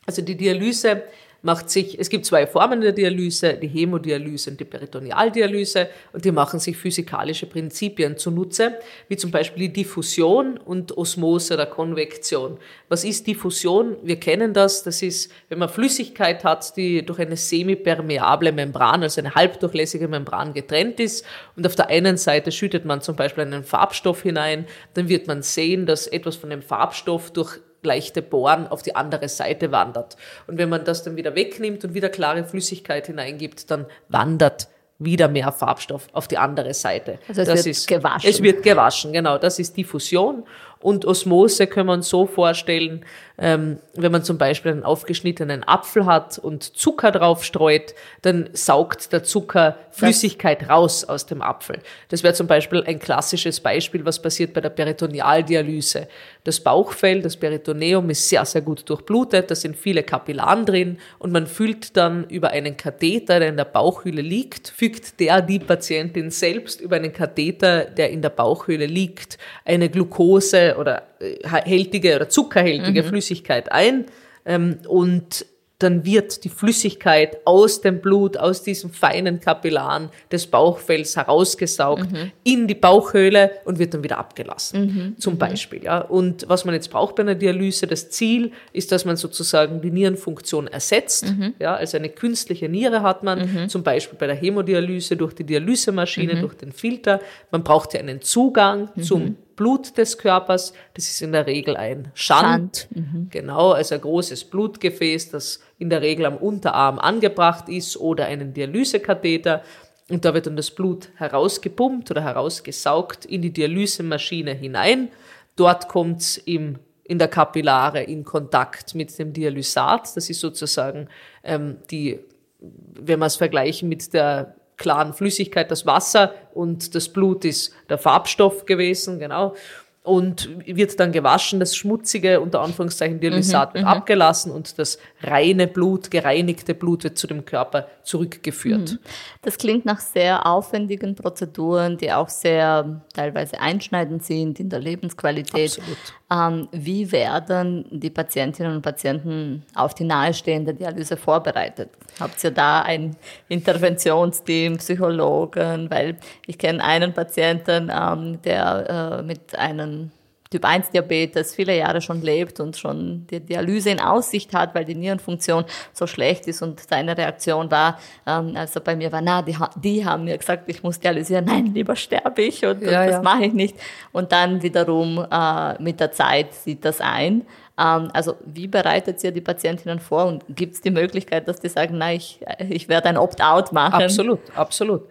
[0.06, 1.04] Also die Dialyse
[1.46, 6.32] macht sich, es gibt zwei Formen der Dialyse, die Hämodialyse und die Peritonealdialyse, und die
[6.32, 8.80] machen sich physikalische Prinzipien zunutze,
[9.10, 12.58] wie zum Beispiel die Diffusion und Osmose oder Konvektion.
[12.90, 13.96] Was ist Diffusion?
[14.02, 19.22] Wir kennen das, das ist, wenn man Flüssigkeit hat, die durch eine semipermeable Membran, also
[19.22, 21.24] eine halbdurchlässige Membran getrennt ist,
[21.56, 25.44] und auf der einen Seite schüttet man zum Beispiel einen Farbstoff hinein, dann wird man
[25.44, 30.18] sehen, dass etwas von dem Farbstoff durch leichte Bohren auf die andere Seite wandert.
[30.48, 34.68] Und wenn man das dann wieder wegnimmt und wieder klare Flüssigkeit hineingibt, dann wandert
[34.98, 37.20] wieder mehr Farbstoff auf die andere Seite.
[37.28, 38.30] Also es das wird ist, gewaschen.
[38.30, 39.38] Es wird gewaschen, genau.
[39.38, 40.46] Das ist Diffusion.
[40.80, 43.04] Und Osmose wir uns so vorstellen,
[43.38, 49.12] ähm, wenn man zum Beispiel einen aufgeschnittenen Apfel hat und Zucker drauf streut, dann saugt
[49.12, 51.80] der Zucker Flüssigkeit raus aus dem Apfel.
[52.10, 56.08] Das wäre zum Beispiel ein klassisches Beispiel, was passiert bei der Peritonealdialyse.
[56.46, 61.32] Das Bauchfell, das Peritoneum ist sehr, sehr gut durchblutet, da sind viele Kapillaren drin und
[61.32, 66.30] man füllt dann über einen Katheter, der in der Bauchhöhle liegt, fügt der die Patientin
[66.30, 72.30] selbst über einen Katheter, der in der Bauchhöhle liegt, eine Glucose oder äh, hältige oder
[72.30, 74.06] zuckerhältige Flüssigkeit ein
[74.46, 75.48] ähm, und
[75.80, 82.08] dann wird die Flüssigkeit aus dem Blut, aus diesen feinen Kapillaren des Bauchfells herausgesaugt
[82.44, 85.84] in die Bauchhöhle und wird dann wieder abgelassen, zum Beispiel.
[85.84, 86.00] Ja.
[86.00, 89.92] Und was man jetzt braucht bei einer Dialyse, das Ziel ist, dass man sozusagen die
[89.92, 91.34] Nierenfunktion ersetzt.
[91.60, 96.40] Ja, also eine künstliche Niere hat man, zum Beispiel bei der Hämodialyse durch die Dialysemaschine,
[96.40, 97.20] durch den Filter.
[97.52, 100.74] Man braucht ja einen Zugang zum Blut des Körpers.
[100.94, 102.88] Das ist in der Regel ein Schand.
[103.30, 108.54] Genau, also ein großes Blutgefäß, das in der Regel am Unterarm angebracht ist oder einen
[108.54, 109.64] Dialysekatheter.
[110.10, 115.10] Und da wird dann das Blut herausgepumpt oder herausgesaugt in die Dialysemaschine hinein.
[115.56, 120.16] Dort kommt es im in der Kapillare in Kontakt mit dem Dialysat.
[120.18, 121.08] Das ist sozusagen
[121.44, 122.20] ähm, die,
[122.60, 127.98] wenn wir es vergleichen mit der klaren Flüssigkeit, das Wasser und das Blut ist der
[127.98, 129.56] Farbstoff gewesen, genau.
[130.04, 136.12] Und wird dann gewaschen, das schmutzige, unter Anführungszeichen, Dialysat wird abgelassen und das reine Blut,
[136.12, 139.00] gereinigte Blut wird zu dem Körper zurückgeführt.
[139.42, 145.80] Das klingt nach sehr aufwendigen Prozeduren, die auch sehr teilweise einschneidend sind in der Lebensqualität.
[145.80, 145.98] Absolut.
[146.32, 151.90] Ähm, wie werden die Patientinnen und Patienten auf die nahestehende Dialyse vorbereitet?
[152.20, 153.16] Habt ihr da ein
[153.50, 155.90] Interventionsteam, Psychologen?
[155.90, 160.12] Weil ich kenne einen Patienten, ähm, der äh, mit einem
[160.52, 164.86] Typ 1 Diabetes viele Jahre schon lebt und schon die Dialyse in Aussicht hat, weil
[164.86, 169.22] die Nierenfunktion so schlecht ist und seine Reaktion war, ähm, als er bei mir war,
[169.22, 172.92] na, die, die haben mir gesagt, ich muss dialysieren, nein, lieber sterbe ich und, und
[172.92, 173.22] Ja, das ja.
[173.24, 173.76] mache ich nicht.
[174.12, 177.42] Und dann wiederum äh, mit der Zeit sieht das ein.
[177.78, 181.70] Ähm, also wie bereitet ihr die Patientinnen vor und gibt es die Möglichkeit, dass die
[181.70, 184.04] sagen, na, ich, ich werde ein Opt-out machen?
[184.04, 185.10] Absolut, absolut.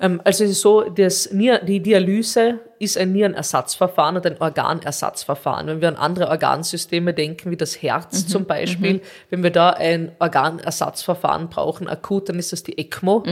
[0.00, 5.66] Ähm, also es ist so, das die Dialyse ist ein Nierenersatzverfahren und ein Organersatzverfahren.
[5.66, 10.12] Wenn wir an andere Organsysteme denken, wie das Herz zum Beispiel, wenn wir da ein
[10.18, 13.24] Organersatzverfahren brauchen, akut, dann ist das die ECMO.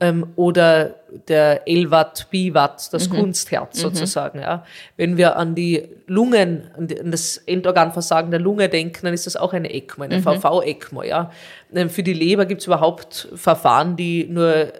[0.00, 0.96] Ähm, oder
[1.28, 4.40] der LWAT, BWAT, das Kunstherz sozusagen.
[4.40, 4.64] Ja.
[4.96, 9.52] Wenn wir an die Lungen, an, das Endorganversagen der Lunge denken, dann ist das auch
[9.52, 11.04] eine ECMO, eine VV-ECMO.
[11.04, 11.30] Ja.
[11.72, 14.72] Ähm, Für die Leber gibt es überhaupt Verfahren, die nur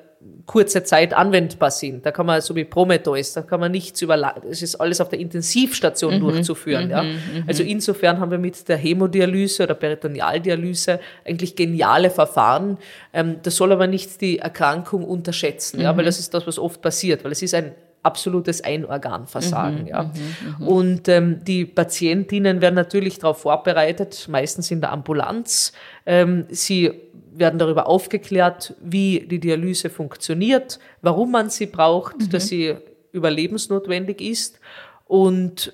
[0.46, 2.04] kurze Zeit anwendbar sind.
[2.04, 5.08] Da kann man, so wie Prometheus, da kann man nichts über, es ist alles auf
[5.08, 6.90] der Intensivstation durchzuführen.
[6.90, 7.04] Ja.
[7.46, 12.78] Also insofern haben wir mit der Hämodialyse oder Peritonealdialyse eigentlich geniale Verfahren.
[13.12, 16.82] Ähm, das soll aber nicht die Erkrankung unterschätzen, ja, weil das ist das, was oft
[16.82, 19.86] passiert, weil es ist ein absolutes Einorganversagen.
[19.86, 20.10] ja.
[20.58, 25.72] Und ähm, die Patientinnen werden natürlich darauf vorbereitet, meistens in der Ambulanz.
[26.04, 26.90] Ähm, sie
[27.34, 32.76] werden darüber aufgeklärt, wie die Dialyse funktioniert, warum man sie braucht, dass sie
[33.12, 34.60] überlebensnotwendig ist
[35.06, 35.72] und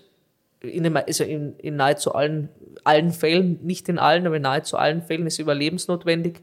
[0.61, 2.49] in, dem, also in, in nahezu allen,
[2.85, 6.41] allen Fällen, nicht in allen, aber in nahezu allen Fällen ist sie überlebensnotwendig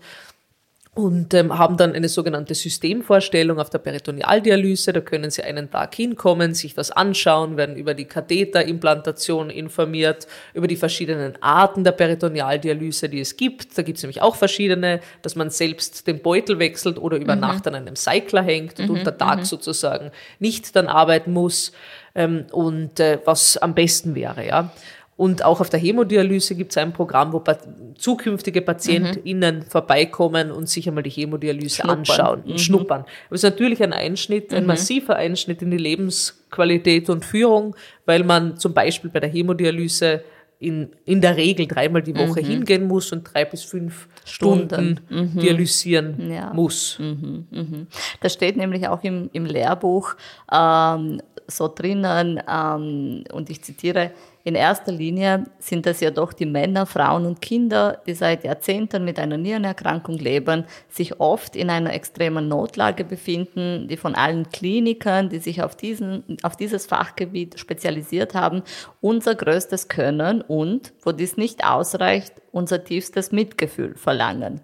[0.95, 4.93] und ähm, haben dann eine sogenannte Systemvorstellung auf der Peritonealdialyse.
[4.93, 10.67] Da können Sie einen Tag hinkommen, sich das anschauen, werden über die Katheterimplantation informiert, über
[10.67, 13.77] die verschiedenen Arten der Peritonealdialyse, die es gibt.
[13.77, 17.67] Da gibt es nämlich auch verschiedene, dass man selbst den Beutel wechselt oder über Nacht
[17.67, 21.73] an einem Cycler hängt und unter Tag sozusagen nicht dann arbeiten muss
[22.15, 24.71] ähm, und äh, was am besten wäre, ja.
[25.17, 27.57] Und auch auf der Hämodialyse gibt es ein Programm, wo pa
[27.97, 31.97] zukünftige PatientInnen vorbeikommen und sich einmal die Hämodialyse Schnuppern.
[31.99, 33.01] anschauen und schnuppern.
[33.01, 38.25] Aber es ist natürlich ein Einschnitt, ein massiver Einschnitt in die Lebensqualität und Führung, weil
[38.25, 40.23] man zum Beispiel bei der Hämodialyse
[40.59, 42.45] in, in der Regel dreimal die Woche mhm.
[42.45, 45.39] hingehen muss und drei bis fünf Stunden, Stunden mhm.
[45.39, 46.53] dialysieren ja.
[46.53, 46.97] muss.
[46.99, 47.47] Mhm.
[47.51, 47.87] Mhm.
[48.19, 50.15] Das steht nämlich auch im, im Lehrbuch
[50.51, 54.11] ähm, so drinnen, ähm, und ich zitiere,
[54.45, 59.03] in erster Linie sind es ja doch die Männer, Frauen und Kinder, die seit Jahrzehnten
[59.03, 65.29] mit einer Nierenerkrankung leben, sich oft in einer extremen Notlage befinden, die von allen Klinikern,
[65.29, 68.61] die sich auf, diesen, auf dieses Fachgebiet spezialisiert haben,
[69.01, 74.61] unser größtes Können und, wo dies nicht ausreicht, unser tiefstes Mitgefühl verlangen.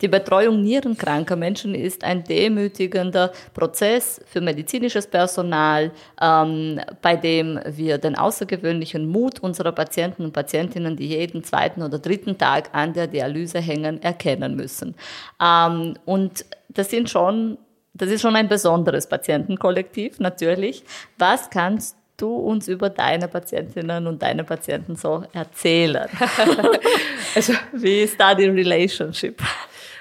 [0.00, 7.98] Die Betreuung nierenkranker Menschen ist ein demütigender Prozess für medizinisches Personal, ähm, bei dem wir
[7.98, 13.08] den außergewöhnlichen Mut unserer Patienten und Patientinnen, die jeden zweiten oder dritten Tag an der
[13.08, 14.94] Dialyse hängen, erkennen müssen.
[15.38, 17.58] Ähm, und das sind schon
[17.96, 20.82] das ist schon ein besonderes Patientenkollektiv, natürlich.
[21.16, 26.08] Was kannst du uns über deine Patientinnen und deine Patienten so erzählen?
[27.34, 29.40] also, wie ist da die Relationship?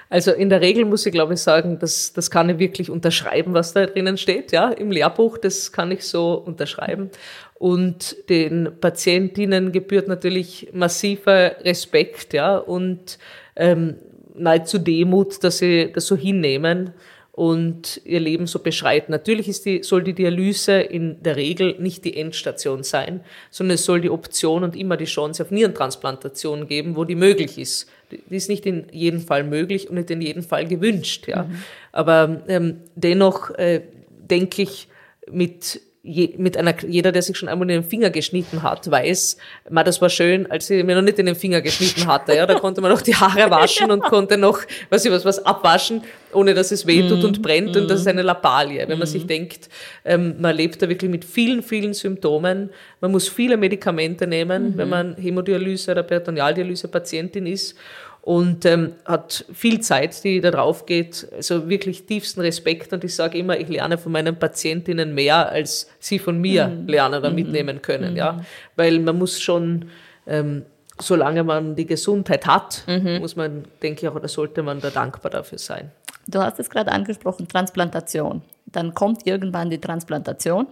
[0.10, 3.56] Also in der Regel muss ich, glaube ich, sagen, das, das kann ich wirklich unterschreiben,
[3.56, 7.10] was da drinnen steht, ja, im Lehrbuch, das kann ich so unterschreiben.
[7.56, 13.18] Und den Patientinnen gebührt natürlich massiver Respekt, ja, und
[13.56, 13.96] ähm,
[14.36, 16.94] nahezu Demut, dass sie das so hinnehmen
[17.34, 19.12] und ihr Leben so beschreiten.
[19.12, 23.86] Natürlich ist die, soll die Dialyse in der Regel nicht die Endstation sein, sondern es
[23.86, 27.90] soll die Option und immer die Chance auf Nierentransplantation geben, wo die möglich ist.
[28.12, 31.28] Die ist nicht in jedem Fall möglich und nicht in jedem Fall gewünscht.
[31.28, 31.44] Ja.
[31.44, 31.64] Mhm.
[31.92, 33.82] Aber ähm, dennoch äh,
[34.30, 34.88] denke ich,
[35.32, 39.38] mit je, mit einer, jeder, der sich schon einmal in den Finger geschnitten hat, weiß,
[39.70, 42.46] ma, das war schön, als ich mir noch nicht in den Finger geschnitten hatte, ja,
[42.46, 46.04] da konnte man noch die Haare waschen und konnte noch, weiß ich was, was abwaschen,
[46.34, 47.80] ohne dass es wehtut mm, und brennt mm.
[47.80, 48.86] und das ist eine Lappalie.
[48.88, 49.00] Wenn mm.
[49.00, 49.70] man sich denkt,
[50.04, 54.78] ähm, man lebt da wirklich mit vielen, vielen Symptomen, man muss viele Medikamente nehmen, -hmm.
[54.78, 57.78] wenn man Hämodialyse oder Peritonealdialyse Patientin ist
[58.24, 61.28] und ähm, hat viel Zeit, die da drauf geht.
[61.36, 65.90] Also wirklich tiefsten Respekt und ich sage immer, ich lerne von meinen Patientinnen mehr, als
[66.00, 66.88] sie von mir mhm.
[66.88, 67.36] lernen oder mhm.
[67.36, 68.18] mitnehmen können, mhm.
[68.18, 69.90] ja, weil man muss schon
[70.26, 70.64] ähm,
[71.00, 73.20] solange man die Gesundheit hat, mhm.
[73.20, 75.92] muss man, denke ich auch, oder sollte man da dankbar dafür sein.
[76.28, 78.42] Du hast es gerade angesprochen, Transplantation.
[78.66, 80.68] Dann kommt irgendwann die Transplantation.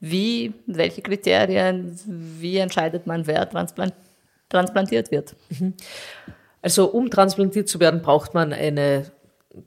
[0.00, 3.92] Wie, welche Kriterien, wie entscheidet man, wer transplant,
[4.48, 5.34] transplantiert wird?
[6.66, 9.06] Also um transplantiert zu werden, braucht man eine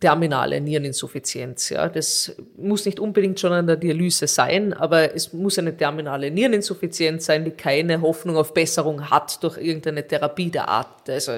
[0.02, 1.70] terminale Niereninsuffizienz.
[1.70, 1.88] Ja.
[1.88, 7.26] Das muss nicht unbedingt schon an der Dialyse sein, aber es muss eine terminale Niereninsuffizienz
[7.26, 11.10] sein, die keine Hoffnung auf Besserung hat durch irgendeine Therapie der Art.
[11.10, 11.32] Also,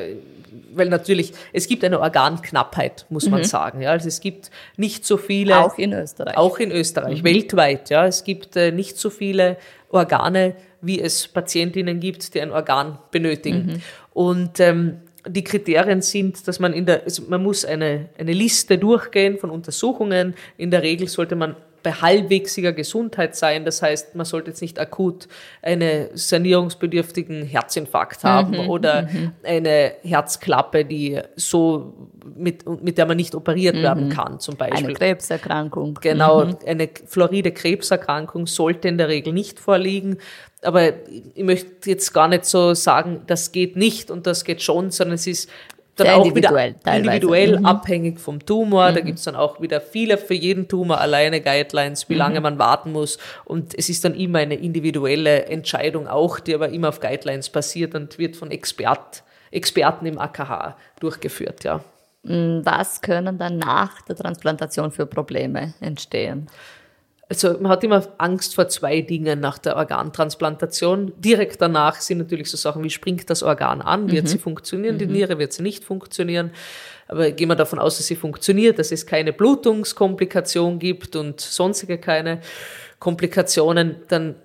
[0.74, 3.46] weil natürlich, es gibt eine Organknappheit, muss man mhm.
[3.46, 3.82] sagen.
[3.82, 3.92] Ja.
[3.92, 5.60] Also es gibt nicht so viele.
[5.60, 6.38] Auch in Österreich.
[6.38, 7.26] Auch in Österreich, mhm.
[7.28, 7.92] weltweit.
[7.92, 8.08] Ja.
[8.08, 9.58] Es gibt äh, nicht so viele
[9.90, 13.66] Organe, wie es Patientinnen gibt, die ein Organ benötigen.
[13.68, 13.82] Mhm.
[14.14, 18.78] Und ähm, die Kriterien sind, dass man in der, also man muss eine, eine Liste
[18.78, 20.36] durchgehen von Untersuchungen.
[20.58, 23.66] In der Regel sollte man bei halbwegiger Gesundheit sein.
[23.66, 25.28] Das heißt, man sollte jetzt nicht akut
[25.62, 29.32] einen sanierungsbedürftigen Herzinfarkt haben mhm, oder mhm.
[29.44, 31.94] eine Herzklappe, die so
[32.36, 33.84] mit, mit der man nicht operiert mhm.
[33.84, 34.86] werden kann, zum Beispiel.
[34.86, 35.98] Eine Krebserkrankung.
[36.02, 36.58] Genau, mhm.
[36.66, 40.18] eine floride Krebserkrankung sollte in der Regel nicht vorliegen.
[40.64, 40.92] Aber
[41.34, 45.16] ich möchte jetzt gar nicht so sagen, das geht nicht und das geht schon, sondern
[45.16, 45.50] es ist
[45.96, 47.66] dann Sehr auch individuell, wieder individuell mhm.
[47.66, 48.92] abhängig vom Tumor.
[48.92, 48.96] Mhm.
[48.96, 52.44] Da gibt's dann auch wieder viele für jeden Tumor alleine Guidelines, wie lange mhm.
[52.44, 53.18] man warten muss.
[53.46, 57.96] Und es ist dann immer eine individuelle Entscheidung auch, die aber immer auf Guidelines basiert
[57.96, 61.82] und wird von Expert, Experten im AKH durchgeführt, ja.
[62.24, 66.48] Mm, was können dann nach der Transplantation für Probleme entstehen?
[67.32, 71.14] Also man hat immer Angst vor zwei Dingen nach der Organtransplantation.
[71.16, 74.28] Direkt danach sind natürlich so Sachen wie springt das Organ an, wird mhm.
[74.28, 75.14] sie funktionieren, die mhm.
[75.14, 76.52] Niere wird sie nicht funktionieren.
[77.08, 82.00] Aber gehen wir davon aus, dass sie funktioniert, dass es keine Blutungskomplikation gibt und sonstige
[82.00, 82.42] keine
[83.00, 84.36] Komplikationen, dann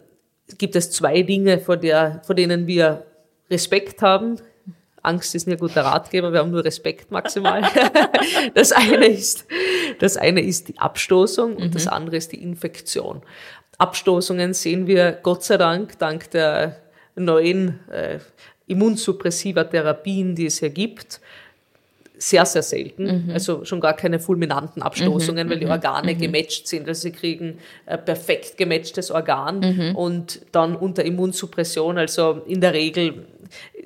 [0.56, 3.04] gibt es zwei Dinge, vor, der, vor denen wir
[3.50, 4.36] Respekt haben.
[5.06, 7.62] Angst ist nie ein guter Ratgeber, wir haben nur Respekt maximal.
[8.54, 9.46] das eine ist,
[9.98, 11.70] das eine ist die Abstoßung und mhm.
[11.72, 13.22] das andere ist die Infektion.
[13.78, 16.76] Abstoßungen sehen wir Gott sei Dank dank der
[17.14, 18.18] neuen äh,
[18.66, 21.20] immunsuppressiver Therapien, die es hier gibt,
[22.18, 23.26] sehr, sehr selten.
[23.26, 23.30] Mhm.
[23.32, 25.50] Also schon gar keine fulminanten Abstoßungen, mhm.
[25.50, 25.72] weil die mhm.
[25.72, 26.18] Organe mhm.
[26.18, 26.88] gematcht sind.
[26.88, 29.96] Also sie kriegen ein perfekt gematchtes Organ mhm.
[29.96, 33.26] und dann unter Immunsuppression, also in der Regel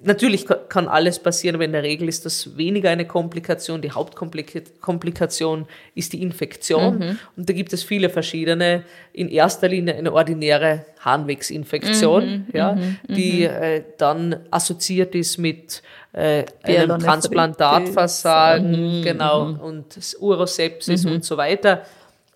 [0.03, 3.83] natürlich kann alles passieren, aber in der Regel ist das weniger eine Komplikation.
[3.83, 6.99] Die Hauptkomplikation ist die Infektion.
[6.99, 7.19] Mhm.
[7.37, 8.85] Und da gibt es viele verschiedene.
[9.13, 13.63] In erster Linie eine ordinäre Harnwegsinfektion, mhm, ja, mhm, die mhm.
[13.63, 15.83] äh, dann assoziiert ist mit
[16.13, 19.61] äh, einem Transplantatversagen, mhm, genau, mhm.
[19.61, 21.83] und Urosepsis und so weiter.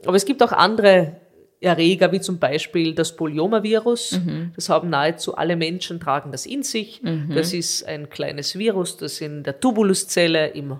[0.06, 1.16] Aber es gibt auch andere
[1.64, 4.20] Erreger, wie zum Beispiel das Polyomavirus.
[4.24, 4.52] Mhm.
[4.54, 7.02] Das haben nahezu alle Menschen, tragen das in sich.
[7.02, 7.32] Mhm.
[7.34, 10.78] Das ist ein kleines Virus, das in der Tubuluszelle, im,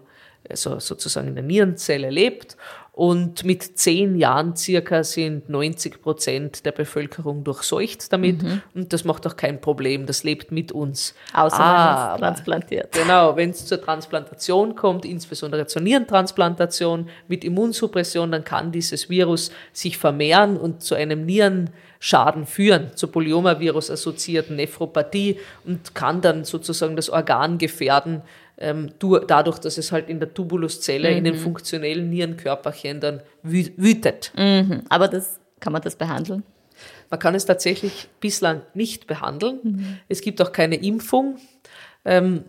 [0.48, 2.56] also sozusagen in der Nierenzelle lebt
[2.94, 8.44] und mit zehn Jahren circa sind 90 Prozent der Bevölkerung durchseucht damit.
[8.44, 8.62] Mhm.
[8.72, 10.06] Und das macht auch kein Problem.
[10.06, 11.12] Das lebt mit uns.
[11.32, 12.92] Außer ah, wenn es transplantiert.
[12.92, 19.50] Genau, wenn es zur Transplantation kommt, insbesondere zur Nierentransplantation mit Immunsuppression, dann kann dieses Virus
[19.72, 27.10] sich vermehren und zu einem Nierenschaden führen, zur Polyomavirus-assoziierten Nephropathie und kann dann sozusagen das
[27.10, 28.22] Organ gefährden,
[28.64, 28.90] ähm,
[29.28, 31.16] dadurch, dass es halt in der Tubuluszelle, mhm.
[31.18, 31.40] in den mhm.
[31.40, 34.32] funktionellen Nierenkörperchen dann wütet.
[34.36, 34.82] Mhm.
[34.88, 36.42] Aber das, kann man das behandeln?
[37.10, 39.60] Man kann es tatsächlich bislang nicht behandeln.
[39.62, 39.98] Mhm.
[40.08, 41.36] Es gibt auch keine Impfung.
[42.06, 42.44] Ähm,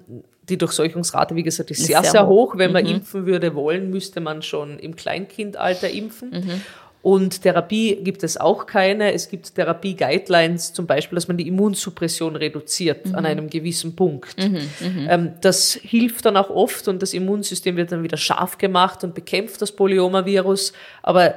[0.47, 2.57] die Durchseuchungsrate, wie gesagt, ist, ist sehr, sehr, hoch.
[2.57, 2.91] Wenn man mhm.
[2.91, 6.61] impfen würde wollen, müsste man schon im Kleinkindalter impfen.
[7.05, 7.11] Mhm.
[7.11, 9.13] Und Therapie gibt es auch keine.
[9.13, 13.15] Es gibt Therapie-Guidelines, zum Beispiel, dass man die Immunsuppression reduziert mhm.
[13.15, 14.37] an einem gewissen Punkt.
[14.37, 18.57] Mhm, mhm, ähm, das hilft dann auch oft und das Immunsystem wird dann wieder scharf
[18.57, 20.73] gemacht und bekämpft das Polyomavirus.
[21.03, 21.35] Aber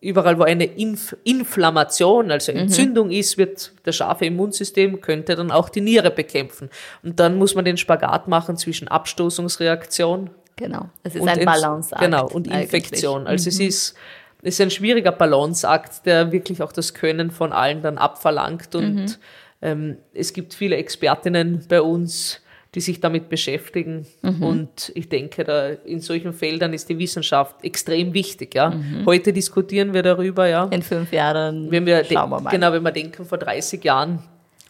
[0.00, 2.58] überall, wo eine Inf Inflammation, also mhm.
[2.58, 6.70] Entzündung ist, wird das scharfe Immunsystem könnte dann auch die Niere bekämpfen.
[7.02, 10.30] Und dann muss man den Spagat machen zwischen Abstoßungsreaktion.
[10.56, 10.88] Genau.
[11.02, 12.02] Es ist ein Balanceakt.
[12.02, 12.28] Genau.
[12.28, 13.26] Und Infektion.
[13.26, 13.28] Eigentlich.
[13.28, 13.48] Also mhm.
[13.48, 13.94] es ist
[14.42, 18.74] ist ein schwieriger Balanceakt, der wirklich auch das Können von allen dann abverlangt.
[18.74, 19.14] Und mhm.
[19.62, 22.40] ähm, es gibt viele Expertinnen bei uns,
[22.74, 24.06] die sich damit beschäftigen.
[24.22, 24.42] Mhm.
[24.42, 28.54] Und ich denke, da in solchen Feldern ist die Wissenschaft extrem wichtig.
[28.54, 28.70] Ja.
[28.70, 29.06] Mhm.
[29.06, 30.46] Heute diskutieren wir darüber.
[30.46, 30.64] Ja.
[30.66, 32.50] In fünf Jahren wenn wir schauen wir mal.
[32.50, 34.22] Genau, wenn wir denken, vor 30 Jahren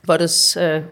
[0.04, 0.82] war das äh,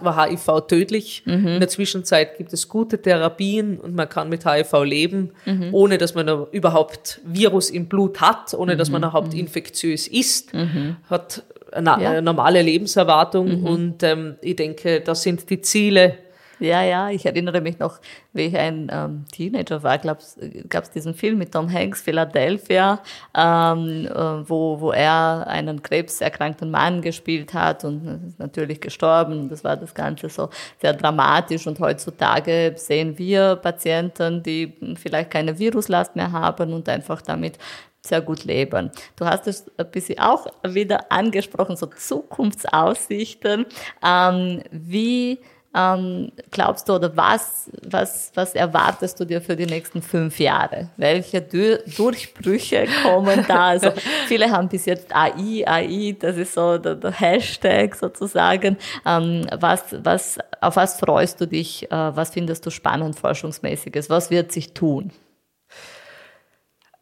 [0.00, 1.22] war HIV tödlich.
[1.24, 1.46] Mhm.
[1.46, 5.74] In der Zwischenzeit gibt es gute Therapien und man kann mit HIV leben, mhm.
[5.74, 8.78] ohne dass man überhaupt Virus im Blut hat, ohne mhm.
[8.78, 9.08] dass man mhm.
[9.08, 10.96] überhaupt infektiös ist, mhm.
[11.08, 11.42] hat
[11.72, 12.20] eine ja.
[12.20, 13.66] normale Lebenserwartung mhm.
[13.66, 16.18] und ähm, ich denke, das sind die Ziele,
[16.60, 17.98] ja, ja, ich erinnere mich noch,
[18.32, 23.00] wie ich ein ähm, Teenager war, gab es diesen Film mit Tom Hanks, Philadelphia,
[23.36, 29.48] ähm, äh, wo, wo er einen krebserkrankten Mann gespielt hat und ist natürlich gestorben.
[29.48, 30.50] Das war das Ganze so
[30.80, 37.22] sehr dramatisch und heutzutage sehen wir Patienten, die vielleicht keine Viruslast mehr haben und einfach
[37.22, 37.58] damit
[38.02, 38.90] sehr gut leben.
[39.16, 43.66] Du hast es ein bisschen auch wieder angesprochen, so Zukunftsaussichten.
[44.02, 45.38] Ähm, wie
[45.72, 50.90] ähm, glaubst du oder was, was, was erwartest du dir für die nächsten fünf Jahre?
[50.96, 53.68] Welche Dur Durchbrüche kommen da?
[53.68, 53.92] Also
[54.26, 58.78] viele haben bis jetzt AI, AI, das ist so der, der Hashtag sozusagen.
[59.06, 61.90] Ähm, was, was, auf was freust du dich?
[61.90, 64.10] Äh, was findest du spannend forschungsmäßiges?
[64.10, 65.12] Was wird sich tun?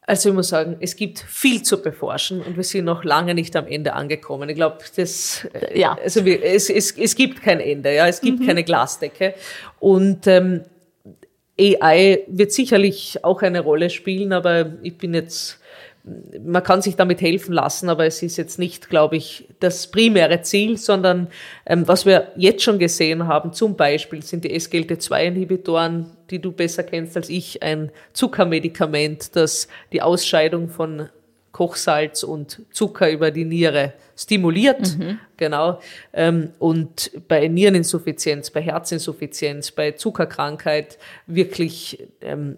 [0.09, 3.55] Also ich muss sagen, es gibt viel zu beforschen und wir sind noch lange nicht
[3.55, 4.49] am Ende angekommen.
[4.49, 5.99] Ich glaube, das, ja.
[6.03, 8.47] also wir, es, es, es gibt kein Ende, ja, es gibt mhm.
[8.47, 9.35] keine Glasdecke
[9.79, 10.61] und ähm,
[11.59, 15.59] AI wird sicherlich auch eine Rolle spielen, aber ich bin jetzt
[16.03, 20.41] man kann sich damit helfen lassen, aber es ist jetzt nicht, glaube ich, das primäre
[20.41, 21.27] Ziel, sondern
[21.65, 26.83] ähm, was wir jetzt schon gesehen haben, zum Beispiel sind die SGLT2-Inhibitoren, die du besser
[26.83, 31.09] kennst als ich, ein Zuckermedikament, das die Ausscheidung von
[31.51, 35.19] Kochsalz und Zucker über die Niere stimuliert, mhm.
[35.37, 35.79] genau.
[36.13, 42.57] Ähm, und bei Niereninsuffizienz, bei Herzinsuffizienz, bei Zuckerkrankheit wirklich ähm,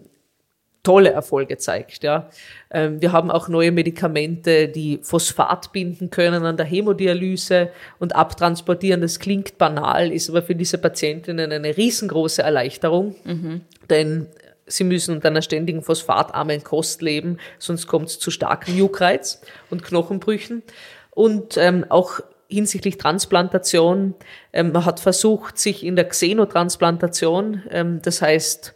[0.82, 2.02] tolle Erfolge zeigt.
[2.02, 2.28] Ja.
[2.70, 9.00] Ähm, wir haben auch neue Medikamente, die Phosphat binden können an der Hämodialyse und abtransportieren.
[9.00, 13.60] Das klingt banal, ist aber für diese Patientinnen eine riesengroße Erleichterung, mhm.
[13.90, 14.26] denn
[14.66, 19.84] sie müssen unter einer ständigen phosphatarmen Kost leben, sonst kommt es zu starkem Juckreiz und
[19.84, 20.62] Knochenbrüchen.
[21.10, 24.14] Und ähm, auch hinsichtlich Transplantation,
[24.52, 28.74] ähm, man hat versucht, sich in der Xenotransplantation, ähm, das heißt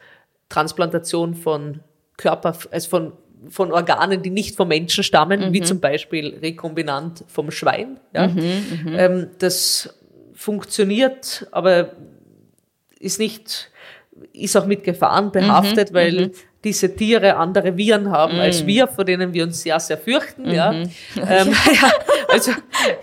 [0.48, 1.80] Transplantation von
[2.16, 3.12] Körper, also von,
[3.48, 5.52] von Organen, die nicht vom Menschen stammen, mhm.
[5.52, 8.00] wie zum Beispiel rekombinant vom Schwein.
[8.14, 8.28] Ja.
[8.28, 9.98] Mhm, mhm, ähm, das
[10.34, 11.92] funktioniert, aber
[12.98, 13.70] ist nicht,
[14.32, 16.32] ist auch mit Gefahren behaftet, mhm, weil mhm.
[16.64, 18.66] Diese Tiere andere Viren haben als mhm.
[18.66, 20.50] wir, vor denen wir uns sehr, sehr fürchten.
[20.50, 20.74] Ja.
[21.16, 21.90] Ähm, ja,
[22.28, 22.52] also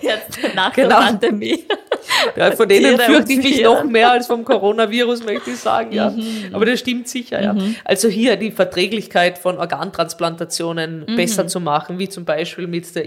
[0.01, 0.89] jetzt nach genau.
[0.89, 1.63] der Pandemie.
[2.35, 6.09] Ja, von denen fürchte ich mich noch mehr als vom Coronavirus, möchte ich sagen, ja.
[6.09, 6.49] Mhm.
[6.51, 7.53] Aber das stimmt sicher, ja.
[7.53, 7.75] Mhm.
[7.85, 11.15] Also hier die Verträglichkeit von Organtransplantationen mhm.
[11.15, 13.05] besser zu machen, wie zum Beispiel mit der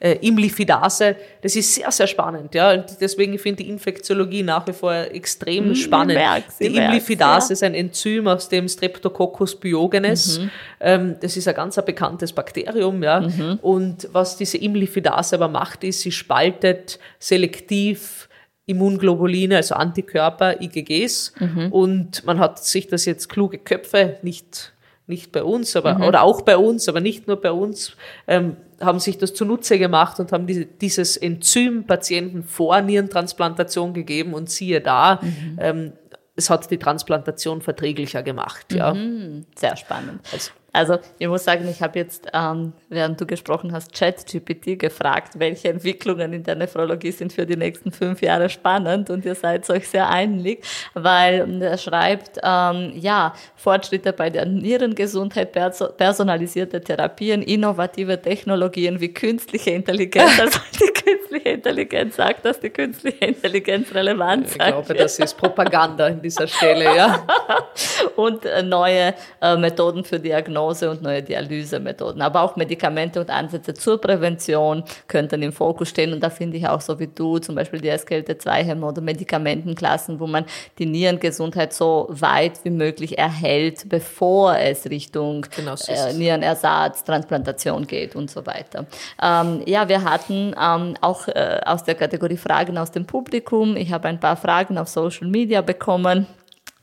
[0.00, 1.16] äh, Imlifidase.
[1.42, 2.54] Das ist sehr, sehr spannend.
[2.54, 2.72] Ja?
[2.72, 6.18] Und deswegen finde ich die Infektiologie nach wie vor extrem mhm, spannend.
[6.60, 7.52] die Imlifidase ja.
[7.52, 10.38] ist ein Enzym aus dem Streptococcus pyogenes.
[10.38, 10.50] Mhm.
[10.80, 13.02] Ähm, das ist ein ganz ein bekanntes Bakterium.
[13.02, 13.20] Ja?
[13.20, 13.58] Mhm.
[13.62, 18.28] Und was diese Imlifidase aber macht, ist, sie spaltet selektiv
[18.66, 21.32] Immunglobuline, also Antikörper, IgGs.
[21.38, 21.72] Mhm.
[21.72, 24.72] Und man hat sich das jetzt kluge Köpfe nicht
[25.06, 26.04] nicht bei uns, aber mhm.
[26.04, 27.96] oder auch bei uns, aber nicht nur bei uns,
[28.26, 34.34] ähm, haben sich das zunutze gemacht und haben diese, dieses Enzym Patienten vor Nierentransplantation gegeben
[34.34, 35.58] und siehe da, mhm.
[35.60, 35.92] ähm,
[36.34, 38.72] es hat die Transplantation verträglicher gemacht.
[38.72, 38.92] Ja.
[38.92, 39.46] Mhm.
[39.54, 40.20] Sehr spannend.
[40.32, 45.38] Also, also ich muss sagen, ich habe jetzt, ähm, während du gesprochen hast, ChatGPT gefragt,
[45.38, 49.68] welche Entwicklungen in der Nephrologie sind für die nächsten fünf Jahre spannend und ihr seid
[49.70, 50.62] euch sehr einig,
[50.92, 55.52] weil er schreibt, ähm, ja, Fortschritte bei der Nierengesundheit,
[55.96, 63.24] personalisierte Therapien, innovative Technologien wie künstliche Intelligenz, also die künstliche Intelligenz sagt, dass die künstliche
[63.24, 64.60] Intelligenz relevant sagt.
[64.60, 67.26] Ich glaube, das ist Propaganda an dieser Stelle, ja.
[68.16, 72.22] und äh, neue äh, Methoden für Diagnose Diagnose und neue Dialysemethoden.
[72.22, 76.12] Aber auch Medikamente und Ansätze zur Prävention könnten im Fokus stehen.
[76.12, 80.26] Und da finde ich auch so wie du zum Beispiel die SGLT2-Hämmer oder Medikamentenklassen, wo
[80.26, 80.44] man
[80.78, 88.16] die Nierengesundheit so weit wie möglich erhält, bevor es Richtung genau, äh, Nierenersatz, Transplantation geht
[88.16, 88.86] und so weiter.
[89.22, 93.76] Ähm, ja, wir hatten ähm, auch äh, aus der Kategorie Fragen aus dem Publikum.
[93.76, 96.26] Ich habe ein paar Fragen auf Social Media bekommen.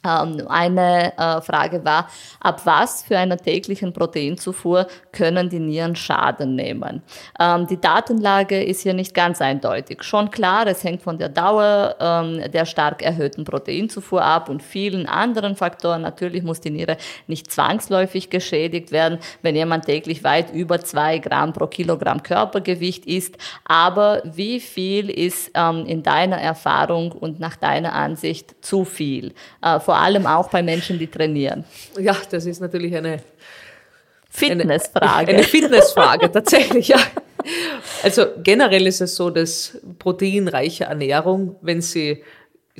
[0.06, 2.10] Ähm, eine äh, Frage war,
[2.41, 7.01] ab was für einer täglichen Proteinzufuhr können die Nieren Schaden nehmen?
[7.39, 10.04] Ähm, die Datenlage ist hier nicht ganz eindeutig.
[10.04, 15.06] Schon klar, es hängt von der Dauer ähm, der stark erhöhten Proteinzufuhr ab und vielen
[15.06, 16.01] anderen Faktoren.
[16.01, 16.97] Natürlich muss die Niere
[17.28, 23.38] nicht zwangsläufig geschädigt werden, wenn jemand täglich weit über zwei Gramm pro Kilogramm Körpergewicht isst.
[23.66, 29.34] Aber wie viel ist in deiner Erfahrung und nach deiner Ansicht zu viel?
[29.62, 31.65] Äh, vor allem auch bei Menschen, die trainieren?
[31.99, 33.19] Ja, das ist natürlich eine
[34.27, 35.27] Fitnessfrage.
[35.27, 36.97] Eine, eine Fitnessfrage, tatsächlich, ja.
[38.01, 42.23] Also generell ist es so, dass proteinreiche Ernährung, wenn sie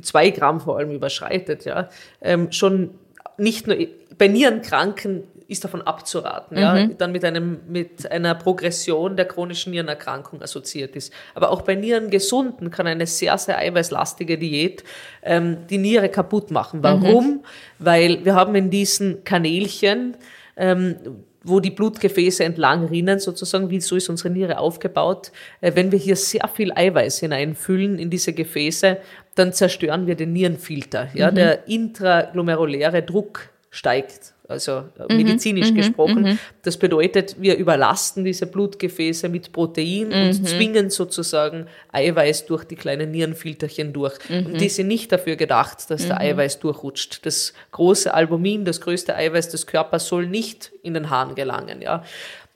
[0.02, 1.88] zwei Gramm vor allem überschreitet, ja,
[2.20, 2.98] ähm, schon
[3.38, 3.76] nicht nur
[4.18, 6.62] bei Nierenkranken ist davon abzuraten, mhm.
[6.62, 11.12] ja, dann mit einem, mit einer Progression der chronischen Nierenerkrankung assoziiert ist.
[11.34, 14.84] Aber auch bei Nierengesunden kann eine sehr, sehr eiweißlastige Diät
[15.22, 16.82] ähm, die Niere kaputt machen.
[16.82, 17.26] Warum?
[17.26, 17.40] Mhm.
[17.78, 20.16] Weil wir haben in diesen Kanälchen,
[20.56, 20.96] ähm,
[21.42, 25.30] wo die Blutgefäße entlang rinnen, sozusagen, wie so ist unsere Niere aufgebaut.
[25.60, 28.98] Äh, wenn wir hier sehr viel Eiweiß hineinfüllen in diese Gefäße,
[29.34, 31.08] dann zerstören wir den Nierenfilter.
[31.12, 31.34] Ja, mhm.
[31.34, 36.22] der intraglomeruläre Druck steigt also äh, mhm, medizinisch mhm, gesprochen.
[36.22, 36.38] Mhm.
[36.62, 40.12] Das bedeutet, wir überlasten diese Blutgefäße mit Protein mhm.
[40.12, 44.18] und zwingen sozusagen Eiweiß durch die kleinen Nierenfilterchen durch.
[44.28, 44.58] Und mhm.
[44.58, 46.22] die sind nicht dafür gedacht, dass der mhm.
[46.22, 47.24] Eiweiß durchrutscht.
[47.24, 51.80] Das große Albumin, das größte Eiweiß des Körpers, soll nicht in den Hahn gelangen.
[51.80, 52.04] Ja?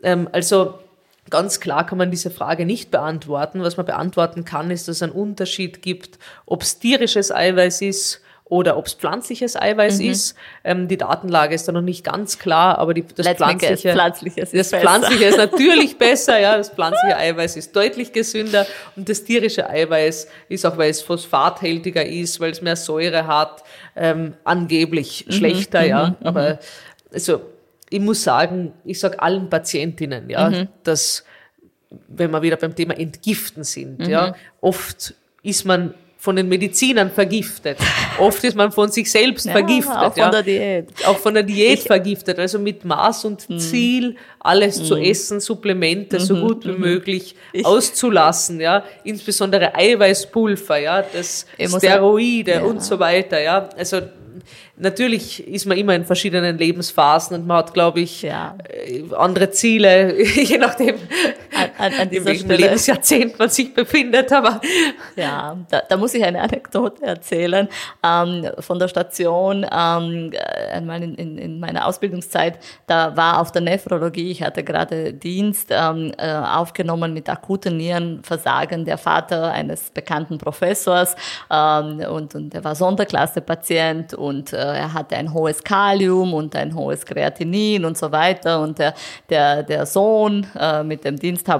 [0.03, 0.75] Ähm, also
[1.31, 3.61] Ganz klar kann man diese Frage nicht beantworten.
[3.63, 8.23] Was man beantworten kann, ist, dass es einen Unterschied gibt, ob es tierisches Eiweiß ist
[8.49, 10.11] oder ob es pflanzliches Eiweiß mhm.
[10.11, 10.35] ist.
[10.65, 14.41] Ähm, die Datenlage ist da noch nicht ganz klar, aber die, das Let's pflanzliche, pflanzliche
[14.41, 19.25] ist das pflanzliche ist natürlich besser, ja, das pflanzliche Eiweiß ist deutlich gesünder und das
[19.25, 23.63] tierische Eiweiß ist auch, weil es phosphathältiger ist, weil es mehr Säure hat,
[23.97, 25.33] ähm, angeblich mhm.
[25.33, 26.27] schlechter, ja, mhm.
[26.27, 26.59] aber mhm.
[27.13, 27.41] also
[27.91, 30.69] ich muss sagen, ich sage allen Patientinnen, ja, mhm.
[30.85, 31.25] dass
[32.09, 37.79] wenn wir wieder beim Thema Entgiften sind, ja, oft ist man von den Medizinern vergiftet.
[38.19, 39.97] Oft ist man von sich selbst ja, vergiftet.
[39.97, 40.31] Auch von ja.
[40.31, 40.89] der Diät.
[41.07, 42.41] Auch von der Diät ich, vergiftet.
[42.41, 43.59] Also mit Maß und hm.
[43.61, 44.85] Ziel, alles mh.
[44.85, 45.05] zu hm.
[45.05, 46.81] essen, Supplemente mhm, so gut wie mhm.
[46.81, 48.83] möglich ich, auszulassen, ja.
[49.05, 52.63] Insbesondere Eiweißpulver, ja, das Steroide ja.
[52.63, 53.69] und so weiter, ja.
[53.77, 54.01] Also
[54.77, 58.57] natürlich ist man immer in verschiedenen Lebensphasen und man hat, glaube ich, ja.
[58.69, 60.97] Äh, andere Ziele, je nachdem,
[61.79, 62.63] an, an, in welchem Stelle.
[62.63, 64.33] Lebensjahrzehnt man sich befindet.
[64.33, 64.61] Aber
[65.17, 67.69] ja, da, da muss ich eine Anekdote erzählen
[68.05, 69.67] ähm, von der Station.
[69.71, 70.33] Ähm,
[70.73, 75.69] einmal in, in, in meiner Ausbildungszeit, da war auf der Nephrologie, ich hatte gerade Dienst
[75.71, 81.17] ähm, äh, aufgenommen mit akuten Nierenversagen der Vater eines bekannten Professors
[81.51, 86.75] ähm, und, und er war Sonderklasse-Patient und äh, er hatte ein hohes Kalium und ein
[86.75, 88.61] hohes Kreatinin und so weiter.
[88.61, 88.95] Und der,
[89.29, 91.17] der, der Sohn äh, mit dem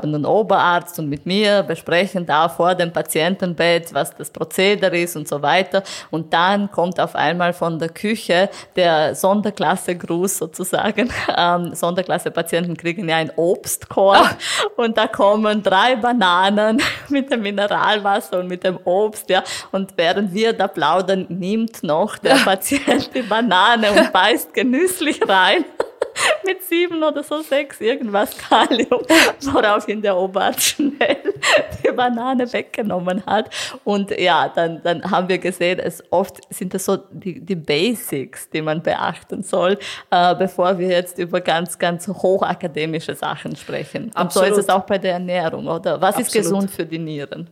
[0.09, 5.29] diensthabenden Oberarzt und mit mir besprechen da vor dem Patientenbett, was das Prozedere ist und
[5.29, 5.83] so weiter.
[6.11, 11.11] Und dann kommt auf einmal von der Küche der Sonderklasse-Gruß sozusagen.
[11.37, 14.37] Ähm, Sonderklasse-Patienten kriegen ja ein Obstkorb ah.
[14.77, 19.45] und da kommen drei Bananen mit dem Mineralwasser und mit dem Obst, ja.
[19.71, 25.65] Und während wir da plaudern, nimmt noch der Patient die Banane und beißt genüsslich rein.
[26.45, 29.03] mit sieben oder so sechs irgendwas Kalium,
[29.41, 31.17] woraufhin der Oberarzt schnell
[31.85, 33.51] die Banane weggenommen hat.
[33.85, 38.49] Und ja, dann, dann haben wir gesehen, es oft sind das so die, die Basics,
[38.51, 39.79] die man beachten soll,
[40.11, 44.11] äh, bevor wir jetzt über ganz, ganz hochakademische Sachen sprechen.
[44.15, 44.49] Absolut.
[44.49, 46.01] Und so ist es auch bei der Ernährung, oder?
[46.01, 46.27] Was Absolut.
[46.27, 47.49] ist gesund für die Nieren?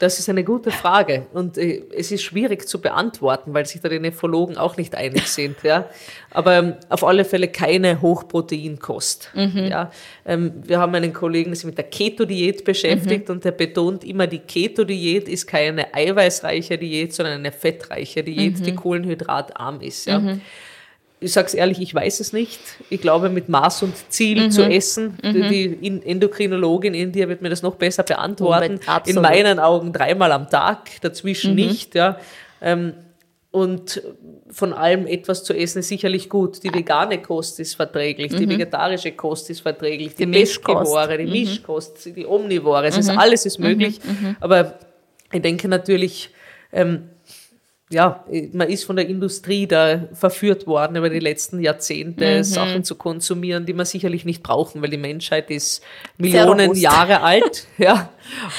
[0.00, 3.88] Das ist eine gute Frage und äh, es ist schwierig zu beantworten, weil sich da
[3.90, 5.62] die Nephrologen auch nicht einig sind.
[5.62, 5.90] Ja.
[6.30, 9.30] Aber ähm, auf alle Fälle keine Hochproteinkost.
[9.34, 9.66] Mhm.
[9.68, 9.90] Ja.
[10.24, 13.34] Ähm, wir haben einen Kollegen, der sich mit der Keto-Diät beschäftigt mhm.
[13.34, 18.64] und der betont immer, die Keto-Diät ist keine eiweißreiche Diät, sondern eine fettreiche Diät, mhm.
[18.64, 20.06] die kohlenhydratarm ist.
[20.06, 20.38] Ja.
[21.20, 22.60] Mhm ich sage es ehrlich, ich weiß es nicht.
[22.88, 24.50] Ich glaube, mit Maß und Ziel mhm.
[24.50, 25.48] zu essen, mhm.
[25.48, 28.80] die Endokrinologin in dir wird mir das noch besser beantworten.
[29.06, 31.56] In meinen Augen dreimal am Tag, dazwischen mhm.
[31.56, 31.94] nicht.
[31.94, 32.18] Ja.
[32.62, 32.94] Ähm,
[33.52, 34.00] und
[34.50, 36.62] von allem etwas zu essen ist sicherlich gut.
[36.62, 38.50] Die vegane Kost ist verträglich, die mhm.
[38.50, 41.32] vegetarische Kost ist verträglich, die, die Mischkost, die mhm.
[41.32, 44.00] Mischkost, die Omnivore, es ist, alles ist möglich.
[44.40, 44.78] Aber
[45.32, 46.30] ich denke natürlich,
[46.72, 47.10] ähm,
[47.92, 52.44] ja, man ist von der Industrie da verführt worden über die letzten Jahrzehnte, mhm.
[52.44, 55.82] Sachen zu konsumieren, die man sicherlich nicht brauchen, weil die Menschheit ist
[56.16, 58.10] Millionen Jahre alt, ja.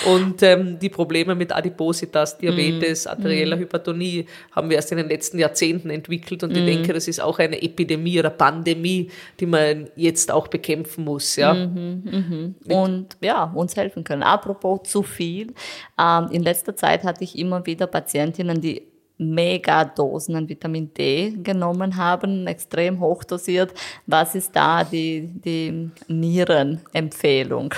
[0.05, 3.11] Und ähm, die Probleme mit Adipositas, Diabetes, mhm.
[3.11, 3.61] arterieller mhm.
[3.61, 6.43] Hypertonie haben wir erst in den letzten Jahrzehnten entwickelt.
[6.43, 6.67] Und ich mhm.
[6.67, 9.09] denke, das ist auch eine Epidemie oder Pandemie,
[9.39, 11.53] die man jetzt auch bekämpfen muss, ja.
[11.53, 12.55] Mhm, mhm.
[12.69, 14.23] Und ja, uns helfen können.
[14.23, 15.53] Apropos zu viel.
[15.97, 18.90] Ähm, in letzter Zeit hatte ich immer wieder Patientinnen, die
[19.21, 23.73] Megadosen an Vitamin D genommen haben, extrem hochdosiert.
[24.07, 27.73] Was ist da die, die Nierenempfehlung?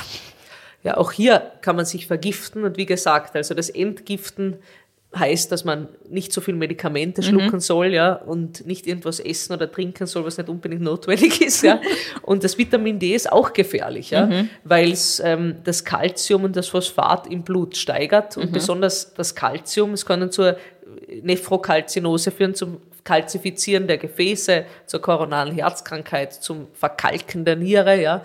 [0.83, 4.57] Ja, auch hier kann man sich vergiften und wie gesagt, also das Entgiften
[5.16, 7.59] heißt, dass man nicht so viel Medikamente schlucken mhm.
[7.59, 11.80] soll, ja, und nicht irgendwas essen oder trinken soll, was nicht unbedingt notwendig ist, ja.
[12.22, 14.49] Und das Vitamin D ist auch gefährlich, ja, mhm.
[14.64, 18.53] weil es ähm, das Kalzium und das Phosphat im Blut steigert und mhm.
[18.53, 20.57] besonders das Kalzium, es kann zur
[21.22, 28.24] Nephrokalzinose führen, zum Kalzifizieren der Gefäße, zur koronaren Herzkrankheit, zum Verkalken der Niere, ja.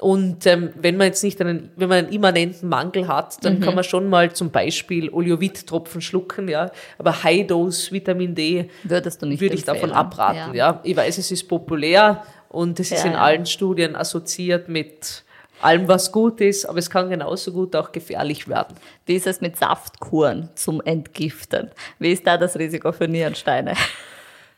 [0.00, 3.60] Und ähm, wenn man jetzt nicht einen, wenn man einen immanenten Mangel hat, dann mhm.
[3.60, 6.70] kann man schon mal zum Beispiel Oleovit-Tropfen schlucken, ja.
[6.96, 10.72] Aber High-Dose Vitamin D würdest du nicht würde ich davon abraten, ja.
[10.72, 10.80] ja.
[10.84, 13.20] Ich weiß, es ist populär und es ja, ist in ja.
[13.20, 15.22] allen Studien assoziiert mit
[15.60, 18.74] allem, was gut ist, aber es kann genauso gut auch gefährlich werden.
[19.04, 21.70] Wie ist es mit Saftkuren zum Entgiften?
[21.98, 23.74] Wie ist da das Risiko für Nierensteine?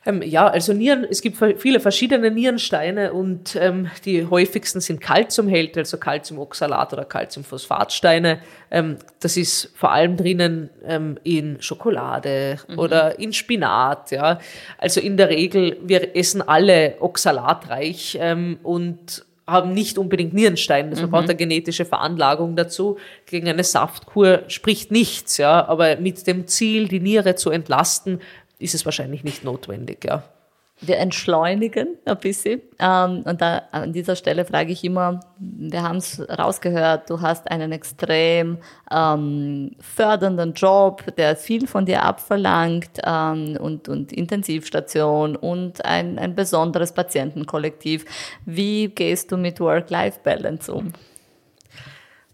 [0.04, 5.80] Ähm, ja, also Nieren, es gibt viele verschiedene Nierensteine und ähm, die häufigsten sind Calciumhälte,
[5.80, 8.40] also Calciumoxalat oder Calciumphosphatsteine.
[8.70, 12.78] Ähm, das ist vor allem drinnen ähm, in Schokolade mhm.
[12.78, 14.10] oder in Spinat.
[14.10, 14.40] Ja,
[14.78, 20.90] also in der Regel wir essen alle oxalatreich ähm, und haben nicht unbedingt Nierensteine.
[20.90, 21.12] Also man mhm.
[21.12, 22.96] braucht eine genetische Veranlagung dazu.
[23.26, 25.66] Gegen eine Saftkur spricht nichts, ja.
[25.66, 28.20] Aber mit dem Ziel, die Niere zu entlasten,
[28.62, 30.24] ist es wahrscheinlich nicht notwendig, ja.
[30.84, 32.60] Wir entschleunigen ein bisschen.
[32.80, 37.48] Ähm, und da an dieser Stelle frage ich immer, wir haben es rausgehört, du hast
[37.48, 38.58] einen extrem
[38.90, 46.34] ähm, fördernden Job, der viel von dir abverlangt ähm, und, und Intensivstation und ein, ein
[46.34, 48.04] besonderes Patientenkollektiv.
[48.44, 50.92] Wie gehst du mit Work-Life-Balance um?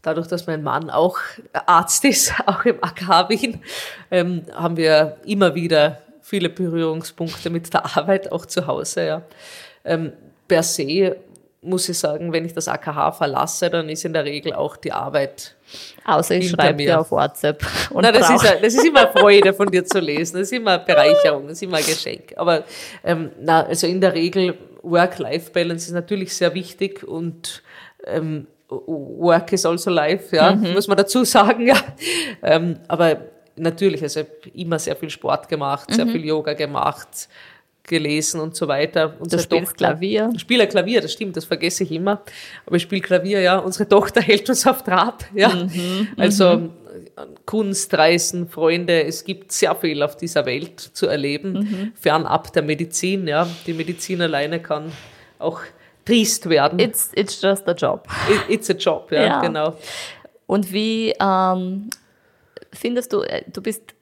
[0.00, 1.18] dadurch, dass mein Mann auch
[1.52, 3.60] Arzt ist, auch im AKH Wien,
[4.10, 9.06] ähm, haben wir immer wieder viele Berührungspunkte mit der Arbeit, auch zu Hause.
[9.06, 9.22] Ja.
[9.84, 10.12] Ähm,
[10.46, 11.16] per se
[11.60, 14.92] muss ich sagen, wenn ich das AKH verlasse, dann ist in der Regel auch die
[14.92, 15.56] Arbeit.
[16.04, 17.64] Außer ich schreibe dir auf WhatsApp.
[17.90, 20.78] Und Nein, das ist, das ist immer Freude von dir zu lesen, das ist immer
[20.78, 22.32] Bereicherung, das ist immer Geschenk.
[22.36, 22.64] Aber
[23.02, 27.62] ähm, na, also in der Regel Work-Life-Balance ist natürlich sehr wichtig und
[28.06, 30.74] ähm, Work is also life, ja, mhm.
[30.74, 31.76] muss man dazu sagen, ja.
[32.42, 33.16] Ähm, aber
[33.58, 34.22] natürlich, also
[34.54, 36.10] immer sehr viel Sport gemacht, sehr mhm.
[36.10, 37.28] viel Yoga gemacht,
[37.88, 39.14] gelesen und so weiter.
[39.18, 40.30] Unsere du Tochter, Klavier?
[40.34, 42.22] Ich spiele Klavier, das stimmt, das vergesse ich immer.
[42.66, 43.58] Aber ich spiele Klavier, ja.
[43.58, 45.48] Unsere Tochter hält uns auf Draht, ja.
[45.48, 46.70] Mhm, also mhm.
[47.46, 49.02] Kunstreisen, Freunde.
[49.04, 51.92] Es gibt sehr viel auf dieser Welt zu erleben, mhm.
[51.94, 53.26] fernab der Medizin.
[53.26, 53.48] Ja.
[53.66, 54.92] Die Medizin alleine kann
[55.38, 55.60] auch
[56.04, 56.78] triest werden.
[56.78, 58.06] It's, it's just a job.
[58.30, 59.40] It, it's a job, ja, ja.
[59.40, 59.76] genau.
[60.46, 61.90] Und wie ähm,
[62.72, 63.94] findest du, äh, du bist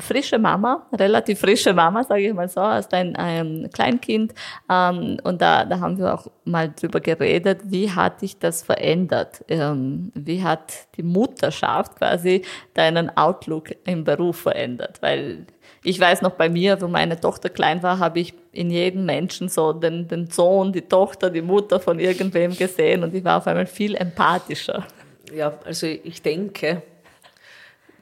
[0.00, 4.34] frische Mama, relativ frische Mama, sage ich mal so, hast ein, ein Kleinkind.
[4.70, 9.44] Ähm, und da, da haben wir auch mal drüber geredet, wie hat dich das verändert?
[9.48, 12.42] Ähm, wie hat die Mutterschaft quasi
[12.74, 14.98] deinen Outlook im Beruf verändert?
[15.00, 15.46] Weil
[15.84, 19.48] ich weiß noch bei mir, wo meine Tochter klein war, habe ich in jedem Menschen
[19.48, 23.46] so den, den Sohn, die Tochter, die Mutter von irgendwem gesehen und ich war auf
[23.46, 24.84] einmal viel empathischer.
[25.32, 26.82] Ja, also ich denke,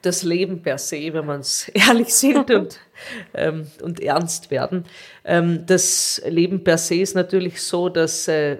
[0.07, 2.79] das Leben per se, wenn man es ehrlich sieht und,
[3.33, 4.85] ähm, und ernst werden.
[5.23, 8.57] Ähm, das Leben per se ist natürlich so, dass äh,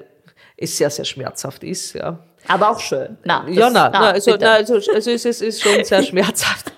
[0.58, 1.94] es sehr, sehr schmerzhaft ist.
[1.94, 2.20] Ja.
[2.48, 3.18] Aber auch schön.
[3.24, 6.72] Na, das, ja, na, na, also, na, also, also es ist, ist schon sehr schmerzhaft.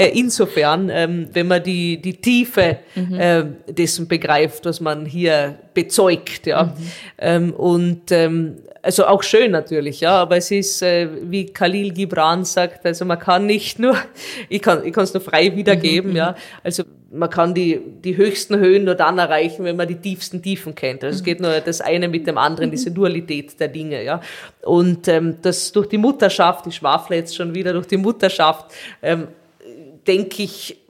[0.00, 3.20] Äh, insofern, ähm, wenn man die, die Tiefe mhm.
[3.20, 6.46] äh, dessen begreift, was man hier bezeugt.
[6.46, 6.64] Ja.
[6.64, 6.72] Mhm.
[7.18, 12.46] Ähm, und ähm, also auch schön natürlich, ja, aber es ist, äh, wie Khalil Gibran
[12.46, 13.94] sagt, also man kann nicht nur,
[14.48, 16.34] ich kann ich kann es nur frei wiedergeben, mhm, ja,
[16.64, 20.74] also man kann die, die höchsten Höhen nur dann erreichen, wenn man die tiefsten Tiefen
[20.74, 21.02] kennt.
[21.02, 24.20] Also es geht nur das eine mit dem anderen, diese Dualität der Dinge, ja.
[24.62, 28.72] Und ähm, das durch die Mutterschaft, ich schwafle jetzt schon wieder durch die Mutterschaft,
[29.02, 29.26] ähm,
[30.06, 30.80] denke ich,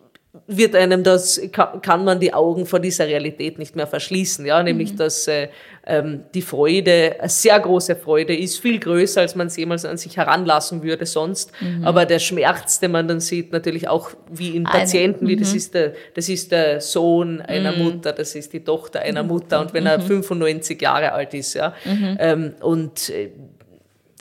[0.47, 4.93] wird einem das, kann man die Augen vor dieser Realität nicht mehr verschließen, ja, nämlich,
[4.93, 4.97] mhm.
[4.97, 5.49] dass äh,
[5.87, 9.97] ähm, die Freude, eine sehr große Freude ist, viel größer, als man es jemals an
[9.97, 11.85] sich heranlassen würde sonst, mhm.
[11.85, 15.51] aber der Schmerz, den man dann sieht, natürlich auch wie in Patienten, Eine, wie das
[15.51, 15.57] mhm.
[15.57, 17.83] ist der, das ist der Sohn einer mhm.
[17.83, 19.29] Mutter, das ist die Tochter einer mhm.
[19.31, 23.31] Mutter und wenn er 95 Jahre alt ist, ja, ähm, und äh,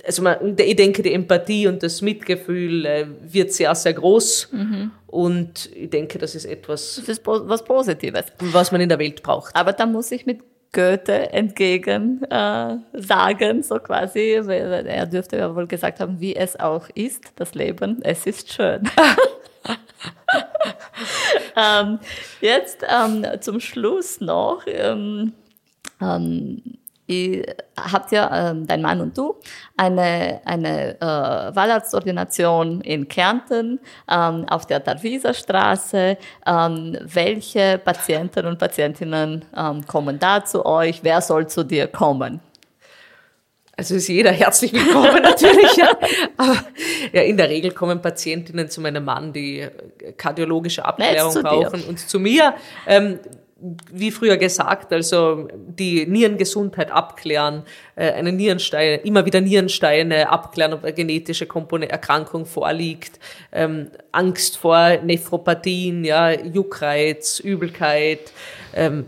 [0.09, 4.49] also man, ich denke, die Empathie und das Mitgefühl äh, wird sehr, sehr groß.
[4.51, 4.91] Mhm.
[5.05, 6.95] Und ich denke, das ist etwas.
[6.95, 8.25] Das ist was Positives.
[8.39, 9.55] Was man in der Welt braucht.
[9.55, 10.39] Aber da muss ich mit
[10.71, 14.31] Goethe entgegen äh, sagen, so quasi.
[14.31, 18.81] Er dürfte ja wohl gesagt haben, wie es auch ist, das Leben, es ist schön.
[21.55, 21.99] ähm,
[22.41, 24.63] jetzt ähm, zum Schluss noch.
[24.65, 25.33] Ähm,
[26.01, 26.78] ähm
[27.09, 27.43] ihr
[27.75, 29.35] habt ja, ähm, dein Mann und du,
[29.75, 33.79] eine, eine äh, Wahlarztordination in Kärnten
[34.09, 36.17] ähm, auf der Darwiser Straße.
[36.45, 40.99] Ähm, welche Patienten und Patientinnen ähm, kommen da zu euch?
[41.03, 42.39] Wer soll zu dir kommen?
[43.75, 45.77] Also ist jeder herzlich willkommen natürlich.
[45.77, 45.89] ja.
[46.37, 46.57] Aber
[47.11, 49.67] ja, in der Regel kommen Patientinnen zu meinem Mann, die
[50.17, 52.53] kardiologische Abklärung brauchen und zu mir.
[52.85, 53.19] Ähm,
[53.91, 57.63] wie früher gesagt, also die Nierengesundheit abklären,
[57.95, 63.19] äh, eine Nierensteine, immer wieder Nierensteine abklären, ob eine genetische Kompone Erkrankung vorliegt,
[63.51, 68.31] ähm, Angst vor Nephropathien, ja, Juckreiz, Übelkeit,
[68.73, 69.05] ähm,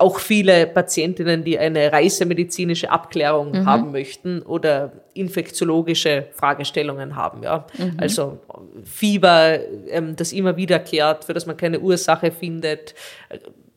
[0.00, 3.66] auch viele Patientinnen, die eine reisemedizinische Abklärung mhm.
[3.66, 7.42] haben möchten oder infektiologische Fragestellungen haben.
[7.42, 7.66] Ja.
[7.76, 7.96] Mhm.
[7.98, 8.38] Also
[8.82, 9.58] Fieber,
[9.88, 12.94] ähm, das immer wiederkehrt, für das man keine Ursache findet,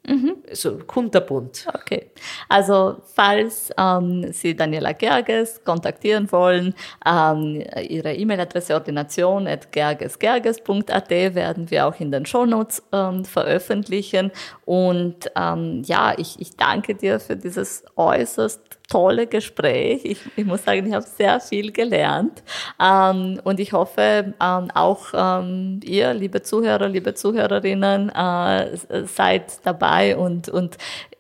[0.06, 0.36] Mhm.
[0.52, 1.66] So kunterbunt.
[1.74, 2.12] Okay.
[2.50, 6.76] Also falls ähm, Sie Daniela Gerges kontaktieren wollen,
[7.06, 14.32] ähm, Ihre E-Mail-Adresse ordination.gergesgerges.at werden wir auch in den Shownotes ähm, veröffentlichen.
[14.66, 20.02] Und ähm, ja, ich, ich danke dir für dieses äußerst tolle Gespräch.
[20.06, 22.44] Ich, ich muss sagen, ich habe sehr viel gelernt.
[22.82, 30.16] Ähm, und ich hoffe, ähm, auch ähm, ihr, liebe Zuhörer, liebe Zuhörerinnen, äh, seid dabei
[30.18, 30.78] und, und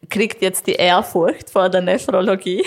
[0.09, 2.65] kriegt jetzt die Ehrfurcht vor der Nephrologie.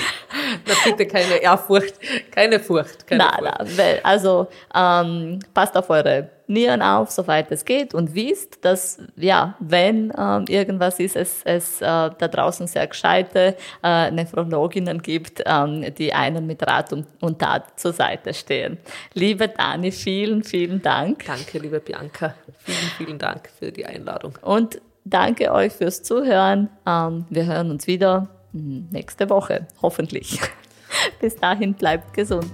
[0.67, 1.95] Na bitte keine Ehrfurcht,
[2.31, 3.07] keine Furcht.
[3.07, 3.77] Keine nein, Furcht.
[3.77, 9.57] nein, also ähm, passt auf eure Nieren auf, soweit es geht und wisst, dass ja,
[9.59, 15.93] wenn ähm, irgendwas ist, es, es äh, da draußen sehr gescheite äh, Nephrologinnen gibt, ähm,
[15.97, 18.79] die einen mit Rat und, und Tat zur Seite stehen.
[19.15, 21.25] Liebe Dani, vielen, vielen Dank.
[21.27, 22.35] Danke, liebe Bianca.
[22.59, 24.39] Vielen, vielen Dank für die Einladung.
[24.43, 26.69] Und danke euch fürs Zuhören.
[26.87, 30.41] Ähm, wir hören uns wieder hm, nächste Woche, hoffentlich.
[31.21, 32.53] Bis dahin bleibt gesund.